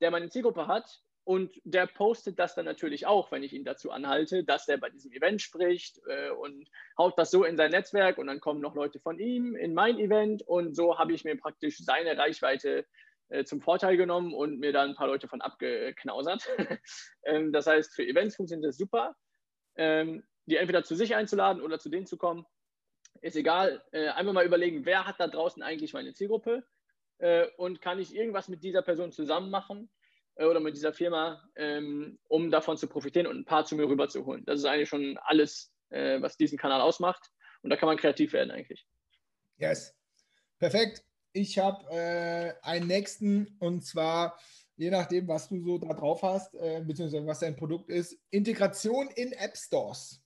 der 0.00 0.10
meine 0.10 0.30
Zielgruppe 0.30 0.66
hat 0.66 1.02
und 1.24 1.60
der 1.64 1.86
postet 1.86 2.38
das 2.38 2.54
dann 2.54 2.64
natürlich 2.64 3.06
auch, 3.06 3.30
wenn 3.30 3.44
ich 3.44 3.52
ihn 3.52 3.64
dazu 3.64 3.90
anhalte, 3.90 4.42
dass 4.42 4.66
er 4.66 4.78
bei 4.78 4.90
diesem 4.90 5.12
Event 5.12 5.40
spricht 5.40 6.00
äh, 6.08 6.30
und 6.30 6.68
haut 6.98 7.16
das 7.16 7.30
so 7.30 7.44
in 7.44 7.56
sein 7.56 7.70
Netzwerk 7.70 8.18
und 8.18 8.26
dann 8.26 8.40
kommen 8.40 8.60
noch 8.60 8.74
Leute 8.74 8.98
von 8.98 9.18
ihm 9.18 9.54
in 9.54 9.72
mein 9.72 9.98
Event 9.98 10.42
und 10.42 10.74
so 10.74 10.98
habe 10.98 11.12
ich 11.12 11.24
mir 11.24 11.36
praktisch 11.36 11.78
seine 11.78 12.18
Reichweite 12.18 12.86
äh, 13.28 13.44
zum 13.44 13.60
Vorteil 13.60 13.96
genommen 13.96 14.34
und 14.34 14.58
mir 14.58 14.72
da 14.72 14.82
ein 14.82 14.96
paar 14.96 15.06
Leute 15.06 15.28
von 15.28 15.40
abgeknausert. 15.40 16.48
ähm, 17.24 17.52
das 17.52 17.68
heißt, 17.68 17.94
für 17.94 18.04
Events 18.04 18.36
funktioniert 18.36 18.68
das 18.68 18.76
super. 18.76 19.14
Ähm, 19.76 20.24
die 20.46 20.56
entweder 20.56 20.82
zu 20.82 20.96
sich 20.96 21.14
einzuladen 21.14 21.62
oder 21.62 21.78
zu 21.78 21.88
denen 21.88 22.06
zu 22.06 22.16
kommen, 22.16 22.44
ist 23.20 23.36
egal. 23.36 23.82
Äh, 23.92 24.08
einmal 24.08 24.34
mal 24.34 24.44
überlegen, 24.44 24.84
wer 24.86 25.06
hat 25.06 25.20
da 25.20 25.28
draußen 25.28 25.62
eigentlich 25.62 25.92
meine 25.92 26.14
Zielgruppe 26.14 26.64
äh, 27.18 27.46
und 27.56 27.80
kann 27.80 28.00
ich 28.00 28.14
irgendwas 28.14 28.48
mit 28.48 28.64
dieser 28.64 28.82
Person 28.82 29.12
zusammen 29.12 29.50
machen 29.50 29.88
äh, 30.36 30.44
oder 30.44 30.60
mit 30.60 30.76
dieser 30.76 30.92
Firma, 30.92 31.42
ähm, 31.56 32.18
um 32.28 32.50
davon 32.50 32.76
zu 32.76 32.86
profitieren 32.86 33.26
und 33.26 33.36
ein 33.36 33.44
paar 33.44 33.64
zu 33.64 33.76
mir 33.76 33.88
rüberzuholen. 33.88 34.44
Das 34.44 34.58
ist 34.58 34.64
eigentlich 34.64 34.88
schon 34.88 35.18
alles, 35.18 35.72
äh, 35.90 36.20
was 36.20 36.36
diesen 36.36 36.58
Kanal 36.58 36.80
ausmacht. 36.80 37.30
Und 37.62 37.70
da 37.70 37.76
kann 37.76 37.86
man 37.86 37.96
kreativ 37.96 38.32
werden 38.32 38.50
eigentlich. 38.50 38.86
Yes. 39.56 39.94
Perfekt. 40.58 41.04
Ich 41.32 41.58
habe 41.58 41.84
äh, 41.90 42.54
einen 42.62 42.86
nächsten 42.86 43.56
und 43.58 43.84
zwar, 43.84 44.38
je 44.76 44.90
nachdem, 44.90 45.28
was 45.28 45.48
du 45.48 45.62
so 45.64 45.78
da 45.78 45.94
drauf 45.94 46.22
hast, 46.22 46.54
äh, 46.54 46.82
beziehungsweise 46.84 47.26
was 47.26 47.40
dein 47.40 47.56
Produkt 47.56 47.88
ist, 47.88 48.18
Integration 48.30 49.08
in 49.10 49.32
App 49.32 49.56
Stores. 49.56 50.20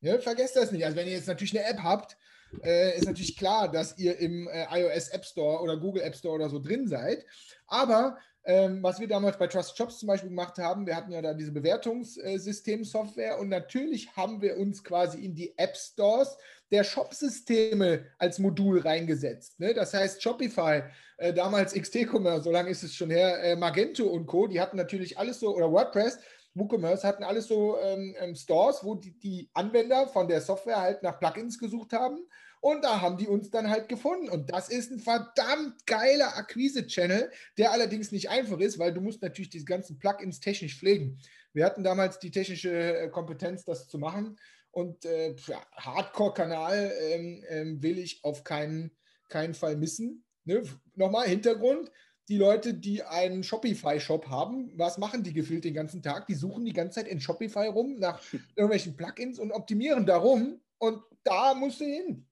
Ja, 0.00 0.18
vergesst 0.18 0.56
das 0.56 0.72
nicht. 0.72 0.84
Also 0.84 0.96
wenn 0.96 1.06
ihr 1.06 1.14
jetzt 1.14 1.28
natürlich 1.28 1.58
eine 1.58 1.68
App 1.68 1.82
habt, 1.82 2.16
äh, 2.62 2.96
ist 2.96 3.06
natürlich 3.06 3.36
klar, 3.36 3.70
dass 3.70 3.98
ihr 3.98 4.18
im 4.18 4.48
äh, 4.48 4.66
iOS 4.80 5.08
App 5.08 5.24
Store 5.24 5.62
oder 5.62 5.76
Google 5.76 6.02
App 6.02 6.16
Store 6.16 6.34
oder 6.34 6.48
so 6.48 6.58
drin 6.58 6.88
seid. 6.88 7.24
Aber 7.66 8.18
ähm, 8.48 8.80
was 8.80 9.00
wir 9.00 9.08
damals 9.08 9.36
bei 9.38 9.48
Trust 9.48 9.76
Shops 9.76 9.98
zum 9.98 10.06
Beispiel 10.06 10.30
gemacht 10.30 10.56
haben, 10.58 10.86
wir 10.86 10.94
hatten 10.94 11.10
ja 11.10 11.20
da 11.20 11.34
diese 11.34 11.50
Bewertungssystem-Software 11.50 13.40
und 13.40 13.48
natürlich 13.48 14.16
haben 14.16 14.40
wir 14.40 14.56
uns 14.56 14.84
quasi 14.84 15.24
in 15.24 15.34
die 15.34 15.58
App 15.58 15.76
Stores 15.76 16.36
der 16.70 16.84
Shop-Systeme 16.84 18.06
als 18.18 18.38
Modul 18.38 18.78
reingesetzt. 18.78 19.58
Ne? 19.58 19.74
Das 19.74 19.92
heißt, 19.92 20.22
Shopify, 20.22 20.82
äh, 21.16 21.32
damals 21.32 21.74
XT-Commerce, 21.74 22.44
so 22.44 22.52
lange 22.52 22.70
ist 22.70 22.84
es 22.84 22.94
schon 22.94 23.10
her, 23.10 23.42
äh, 23.42 23.56
Magento 23.56 24.04
und 24.04 24.26
Co., 24.26 24.46
die 24.46 24.60
hatten 24.60 24.76
natürlich 24.76 25.18
alles 25.18 25.40
so, 25.40 25.52
oder 25.52 25.72
WordPress, 25.72 26.20
WooCommerce 26.56 27.06
hatten 27.06 27.24
alles 27.24 27.46
so 27.46 27.78
ähm, 27.78 28.14
ähm, 28.18 28.34
Stores, 28.34 28.82
wo 28.82 28.94
die, 28.94 29.18
die 29.18 29.50
Anwender 29.54 30.06
von 30.08 30.26
der 30.26 30.40
Software 30.40 30.80
halt 30.80 31.02
nach 31.02 31.18
Plugins 31.18 31.58
gesucht 31.58 31.92
haben 31.92 32.18
und 32.60 32.82
da 32.82 33.00
haben 33.00 33.16
die 33.16 33.28
uns 33.28 33.50
dann 33.50 33.70
halt 33.70 33.88
gefunden. 33.88 34.28
Und 34.28 34.50
das 34.50 34.68
ist 34.68 34.90
ein 34.90 34.98
verdammt 34.98 35.86
geiler 35.86 36.36
Akquise-Channel, 36.36 37.30
der 37.58 37.70
allerdings 37.70 38.10
nicht 38.10 38.28
einfach 38.30 38.58
ist, 38.58 38.78
weil 38.78 38.92
du 38.92 39.00
musst 39.00 39.22
natürlich 39.22 39.50
diese 39.50 39.66
ganzen 39.66 39.98
Plugins 39.98 40.40
technisch 40.40 40.76
pflegen. 40.76 41.18
Wir 41.52 41.64
hatten 41.64 41.84
damals 41.84 42.18
die 42.18 42.30
technische 42.30 42.70
äh, 42.72 43.08
Kompetenz, 43.08 43.64
das 43.64 43.88
zu 43.88 43.98
machen. 43.98 44.36
Und 44.70 45.04
äh, 45.04 45.36
Hardcore-Kanal 45.76 46.92
ähm, 47.00 47.44
ähm, 47.48 47.82
will 47.82 47.98
ich 47.98 48.24
auf 48.24 48.42
keinen, 48.42 48.90
keinen 49.28 49.54
Fall 49.54 49.76
missen. 49.76 50.24
Ne? 50.44 50.62
Nochmal 50.96 51.28
Hintergrund. 51.28 51.90
Die 52.28 52.38
Leute, 52.38 52.74
die 52.74 53.02
einen 53.04 53.44
Shopify-Shop 53.44 54.28
haben, 54.28 54.72
was 54.76 54.98
machen 54.98 55.22
die 55.22 55.32
gefühlt 55.32 55.64
den 55.64 55.74
ganzen 55.74 56.02
Tag? 56.02 56.26
Die 56.26 56.34
suchen 56.34 56.64
die 56.64 56.72
ganze 56.72 56.96
Zeit 57.00 57.08
in 57.08 57.20
Shopify 57.20 57.68
rum 57.68 57.98
nach 57.98 58.20
irgendwelchen 58.56 58.96
Plugins 58.96 59.38
und 59.38 59.52
optimieren 59.52 60.06
darum. 60.06 60.60
Und 60.78 61.02
da 61.22 61.54
musst 61.54 61.80
du 61.80 61.84
hin. 61.84 62.26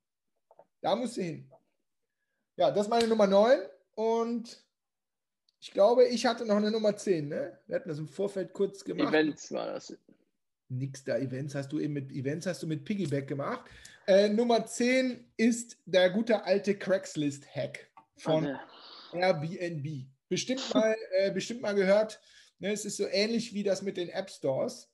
Da 0.80 0.96
muss 0.96 1.14
sie 1.14 1.22
hin. 1.22 1.50
Ja, 2.56 2.70
das 2.70 2.86
ist 2.86 2.90
meine 2.90 3.06
Nummer 3.08 3.26
9 3.26 3.58
und 3.94 4.62
Ich 5.60 5.70
glaube, 5.70 6.04
ich 6.06 6.26
hatte 6.26 6.44
noch 6.44 6.56
eine 6.56 6.70
Nummer 6.70 6.94
10, 6.96 7.28
ne? 7.28 7.58
Wir 7.66 7.76
hatten 7.76 7.88
das 7.88 7.98
im 7.98 8.08
Vorfeld 8.08 8.52
kurz 8.52 8.84
gemacht. 8.84 9.08
Events 9.08 9.50
war 9.52 9.66
das. 9.66 9.96
Nix 10.68 11.04
da, 11.04 11.16
Events 11.18 11.54
hast 11.54 11.72
du 11.72 11.78
eben 11.78 11.94
mit 11.94 12.10
Events 12.12 12.46
hast 12.46 12.62
du 12.62 12.66
mit 12.66 12.84
Piggyback 12.84 13.28
gemacht. 13.28 13.64
Äh, 14.06 14.28
Nummer 14.28 14.66
10 14.66 15.24
ist 15.36 15.78
der 15.86 16.10
gute 16.10 16.44
alte 16.44 16.76
Craigslist-Hack 16.76 17.90
von 18.18 18.46
Ah, 18.46 18.60
Airbnb. 19.14 20.06
Bestimmt 20.28 20.74
mal, 20.74 20.96
äh, 21.18 21.30
bestimmt 21.30 21.62
mal 21.62 21.74
gehört. 21.74 22.20
Ne, 22.58 22.72
es 22.72 22.84
ist 22.84 22.96
so 22.96 23.06
ähnlich 23.06 23.54
wie 23.54 23.62
das 23.62 23.82
mit 23.82 23.96
den 23.96 24.08
App 24.08 24.30
Stores. 24.30 24.90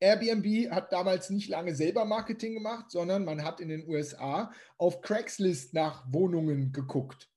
Airbnb 0.00 0.70
hat 0.70 0.92
damals 0.92 1.28
nicht 1.30 1.48
lange 1.48 1.74
selber 1.74 2.04
Marketing 2.04 2.54
gemacht, 2.54 2.90
sondern 2.90 3.24
man 3.24 3.44
hat 3.44 3.60
in 3.60 3.68
den 3.68 3.86
USA 3.86 4.50
auf 4.78 5.02
Craigslist 5.02 5.74
nach 5.74 6.10
Wohnungen 6.10 6.72
geguckt. 6.72 7.28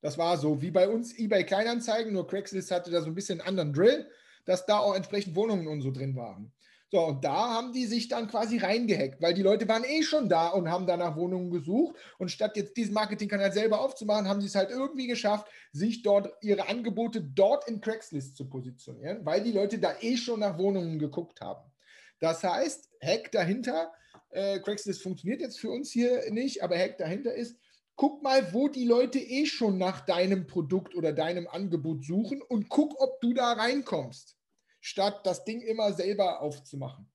Das 0.00 0.16
war 0.16 0.38
so 0.38 0.62
wie 0.62 0.70
bei 0.70 0.88
uns 0.88 1.18
eBay 1.18 1.44
Kleinanzeigen, 1.44 2.12
nur 2.12 2.26
Craigslist 2.26 2.70
hatte 2.70 2.90
da 2.90 3.02
so 3.02 3.08
ein 3.08 3.14
bisschen 3.14 3.40
einen 3.40 3.48
anderen 3.48 3.72
Drill, 3.74 4.10
dass 4.46 4.64
da 4.64 4.78
auch 4.78 4.94
entsprechend 4.94 5.36
Wohnungen 5.36 5.68
und 5.68 5.82
so 5.82 5.90
drin 5.90 6.16
waren. 6.16 6.52
So, 6.92 7.06
und 7.06 7.24
da 7.24 7.50
haben 7.54 7.72
die 7.72 7.86
sich 7.86 8.08
dann 8.08 8.26
quasi 8.26 8.58
reingehackt, 8.58 9.22
weil 9.22 9.32
die 9.32 9.42
Leute 9.42 9.68
waren 9.68 9.84
eh 9.84 10.02
schon 10.02 10.28
da 10.28 10.48
und 10.48 10.68
haben 10.68 10.88
da 10.88 10.96
nach 10.96 11.16
Wohnungen 11.16 11.52
gesucht. 11.52 11.94
Und 12.18 12.32
statt 12.32 12.56
jetzt 12.56 12.76
diesen 12.76 12.94
Marketingkanal 12.94 13.52
selber 13.52 13.80
aufzumachen, 13.80 14.26
haben 14.26 14.40
sie 14.40 14.48
es 14.48 14.56
halt 14.56 14.70
irgendwie 14.70 15.06
geschafft, 15.06 15.46
sich 15.70 16.02
dort 16.02 16.32
ihre 16.42 16.68
Angebote 16.68 17.22
dort 17.22 17.68
in 17.68 17.80
Craigslist 17.80 18.36
zu 18.36 18.48
positionieren, 18.48 19.24
weil 19.24 19.40
die 19.40 19.52
Leute 19.52 19.78
da 19.78 19.94
eh 20.00 20.16
schon 20.16 20.40
nach 20.40 20.58
Wohnungen 20.58 20.98
geguckt 20.98 21.40
haben. 21.40 21.70
Das 22.18 22.42
heißt, 22.42 22.88
Hack 23.00 23.30
dahinter, 23.30 23.92
äh, 24.30 24.58
Craigslist 24.58 25.00
funktioniert 25.00 25.40
jetzt 25.40 25.60
für 25.60 25.70
uns 25.70 25.92
hier 25.92 26.28
nicht, 26.32 26.64
aber 26.64 26.76
Hack 26.76 26.98
dahinter 26.98 27.32
ist, 27.32 27.56
guck 27.94 28.20
mal, 28.24 28.52
wo 28.52 28.66
die 28.66 28.84
Leute 28.84 29.20
eh 29.20 29.46
schon 29.46 29.78
nach 29.78 30.00
deinem 30.00 30.48
Produkt 30.48 30.96
oder 30.96 31.12
deinem 31.12 31.46
Angebot 31.46 32.04
suchen 32.04 32.42
und 32.42 32.68
guck, 32.68 33.00
ob 33.00 33.20
du 33.20 33.32
da 33.32 33.52
reinkommst 33.52 34.39
statt 34.80 35.20
das 35.24 35.44
Ding 35.44 35.60
immer 35.60 35.92
selber 35.92 36.40
aufzumachen. 36.40 37.10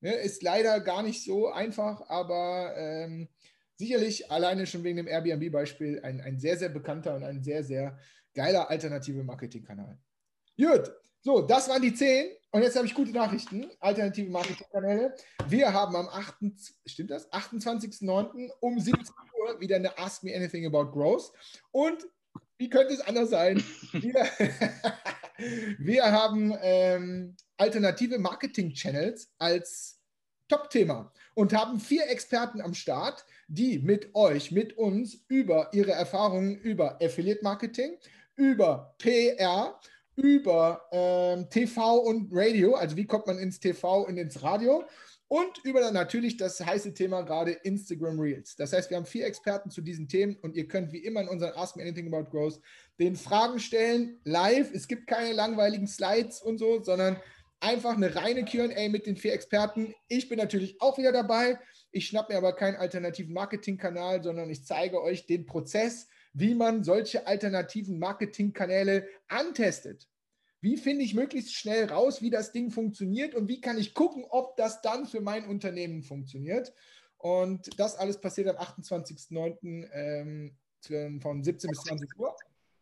Ne, 0.00 0.12
ist 0.14 0.42
leider 0.42 0.80
gar 0.80 1.02
nicht 1.02 1.24
so 1.24 1.48
einfach, 1.50 2.08
aber 2.08 2.74
ähm, 2.76 3.28
sicherlich 3.76 4.30
alleine 4.30 4.66
schon 4.66 4.84
wegen 4.84 4.96
dem 4.96 5.06
Airbnb-Beispiel 5.06 6.00
ein, 6.02 6.20
ein 6.20 6.38
sehr, 6.38 6.56
sehr 6.56 6.68
bekannter 6.68 7.14
und 7.14 7.24
ein 7.24 7.42
sehr, 7.42 7.62
sehr 7.62 7.98
geiler 8.34 8.68
alternative 8.68 9.22
Marketingkanal. 9.22 9.98
Gut, 10.56 10.92
so, 11.20 11.42
das 11.42 11.68
waren 11.68 11.82
die 11.82 11.94
10. 11.94 12.30
Und 12.50 12.62
jetzt 12.62 12.76
habe 12.76 12.86
ich 12.86 12.94
gute 12.94 13.12
Nachrichten. 13.12 13.70
Alternative 13.78 14.28
Marketingkanäle. 14.28 15.14
Wir 15.48 15.72
haben 15.72 15.94
am 15.94 16.08
8. 16.08 16.34
Stimmt 16.84 17.10
das? 17.10 17.30
28.09. 17.32 18.50
um 18.60 18.78
17 18.78 19.14
Uhr 19.40 19.60
wieder 19.60 19.76
eine 19.76 19.96
Ask 19.98 20.24
Me 20.24 20.34
Anything 20.34 20.66
About 20.66 20.90
Growth. 20.90 21.32
Und 21.70 22.06
wie 22.58 22.68
könnte 22.68 22.92
es 22.92 23.00
anders 23.00 23.30
sein? 23.30 23.62
Wir, 23.92 24.26
wir 25.78 26.04
haben 26.04 26.54
ähm, 26.62 27.36
alternative 27.56 28.18
Marketing-Channels 28.18 29.30
als 29.38 30.00
Top-Thema 30.48 31.12
und 31.34 31.54
haben 31.54 31.80
vier 31.80 32.08
Experten 32.10 32.60
am 32.60 32.74
Start, 32.74 33.24
die 33.48 33.78
mit 33.78 34.14
euch, 34.14 34.50
mit 34.50 34.76
uns 34.76 35.24
über 35.28 35.70
ihre 35.72 35.92
Erfahrungen 35.92 36.56
über 36.58 36.98
Affiliate-Marketing, 37.02 37.96
über 38.36 38.94
PR, 38.98 39.78
über 40.16 40.82
ähm, 40.92 41.48
TV 41.48 41.98
und 41.98 42.28
Radio, 42.32 42.74
also 42.74 42.96
wie 42.96 43.06
kommt 43.06 43.26
man 43.26 43.38
ins 43.38 43.60
TV 43.60 44.02
und 44.02 44.18
ins 44.18 44.42
Radio 44.42 44.84
und 45.32 45.64
über 45.64 45.90
natürlich 45.92 46.36
das 46.36 46.60
heiße 46.60 46.92
Thema 46.92 47.22
gerade 47.22 47.52
Instagram 47.52 48.20
Reels. 48.20 48.54
Das 48.54 48.74
heißt, 48.74 48.90
wir 48.90 48.98
haben 48.98 49.06
vier 49.06 49.24
Experten 49.24 49.70
zu 49.70 49.80
diesen 49.80 50.06
Themen 50.06 50.36
und 50.42 50.56
ihr 50.56 50.68
könnt 50.68 50.92
wie 50.92 50.98
immer 50.98 51.22
in 51.22 51.28
unseren 51.28 51.54
Ask 51.54 51.74
Me 51.74 51.84
Anything 51.84 52.12
About 52.12 52.30
Growth 52.30 52.60
den 53.00 53.16
Fragen 53.16 53.58
stellen, 53.58 54.20
live. 54.24 54.70
Es 54.74 54.86
gibt 54.88 55.06
keine 55.06 55.32
langweiligen 55.32 55.86
Slides 55.86 56.42
und 56.42 56.58
so, 56.58 56.82
sondern 56.82 57.16
einfach 57.60 57.96
eine 57.96 58.14
reine 58.14 58.44
QA 58.44 58.90
mit 58.90 59.06
den 59.06 59.16
vier 59.16 59.32
Experten. 59.32 59.94
Ich 60.06 60.28
bin 60.28 60.36
natürlich 60.36 60.78
auch 60.82 60.98
wieder 60.98 61.12
dabei. 61.12 61.58
Ich 61.92 62.08
schnapp 62.08 62.28
mir 62.28 62.36
aber 62.36 62.52
keinen 62.52 62.76
alternativen 62.76 63.32
Marketingkanal, 63.32 64.22
sondern 64.22 64.50
ich 64.50 64.66
zeige 64.66 65.02
euch 65.02 65.24
den 65.24 65.46
Prozess, 65.46 66.08
wie 66.34 66.54
man 66.54 66.84
solche 66.84 67.26
alternativen 67.26 67.98
Marketingkanäle 67.98 69.08
antestet. 69.28 70.08
Wie 70.62 70.78
finde 70.78 71.04
ich 71.04 71.14
möglichst 71.14 71.54
schnell 71.54 71.86
raus, 71.86 72.22
wie 72.22 72.30
das 72.30 72.52
Ding 72.52 72.70
funktioniert 72.70 73.34
und 73.34 73.48
wie 73.48 73.60
kann 73.60 73.76
ich 73.76 73.92
gucken, 73.92 74.24
ob 74.30 74.56
das 74.56 74.80
dann 74.80 75.06
für 75.06 75.20
mein 75.20 75.44
Unternehmen 75.46 76.02
funktioniert? 76.02 76.72
Und 77.18 77.78
das 77.78 77.96
alles 77.96 78.18
passiert 78.20 78.48
am 78.48 78.56
28.09. 78.56 79.88
Ähm, 79.92 80.56
von 81.20 81.42
17 81.44 81.70
bis 81.70 81.80
20 81.82 82.18
Uhr. 82.18 82.34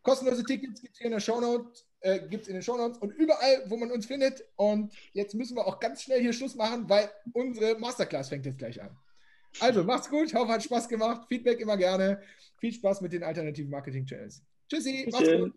Kostenlose 0.03 0.45
Tickets 0.45 0.81
gibt 0.81 0.95
es 0.95 0.99
hier 0.99 1.07
in 1.07 1.13
der 1.13 1.21
Shownote, 1.21 1.85
äh, 2.01 2.21
gibt 2.29 2.43
es 2.43 2.49
in 2.49 2.55
den 2.55 2.63
Shownotes 2.63 2.99
und 2.99 3.11
überall, 3.11 3.65
wo 3.67 3.77
man 3.77 3.91
uns 3.91 4.07
findet. 4.07 4.43
Und 4.57 4.95
jetzt 5.13 5.35
müssen 5.35 5.57
wir 5.57 5.67
auch 5.67 5.79
ganz 5.79 6.03
schnell 6.03 6.21
hier 6.21 6.33
Schluss 6.33 6.55
machen, 6.55 6.89
weil 6.89 7.11
unsere 7.33 7.79
Masterclass 7.79 8.31
fängt 8.31 8.47
jetzt 8.47 8.59
gleich 8.59 8.81
an. 8.81 8.97
Also 9.59 9.85
macht's 9.85 10.09
gut, 10.09 10.29
ich 10.29 10.35
hoffe, 10.35 10.53
hat 10.53 10.63
Spaß 10.63 10.89
gemacht. 10.89 11.27
Feedback 11.29 11.61
immer 11.61 11.77
gerne. 11.77 12.23
Viel 12.59 12.73
Spaß 12.73 13.01
mit 13.03 13.13
den 13.13 13.23
alternativen 13.23 13.71
Marketing-Channels. 13.71 14.43
Tschüssi, 14.69 15.09
macht's 15.11 15.29
gut. 15.29 15.55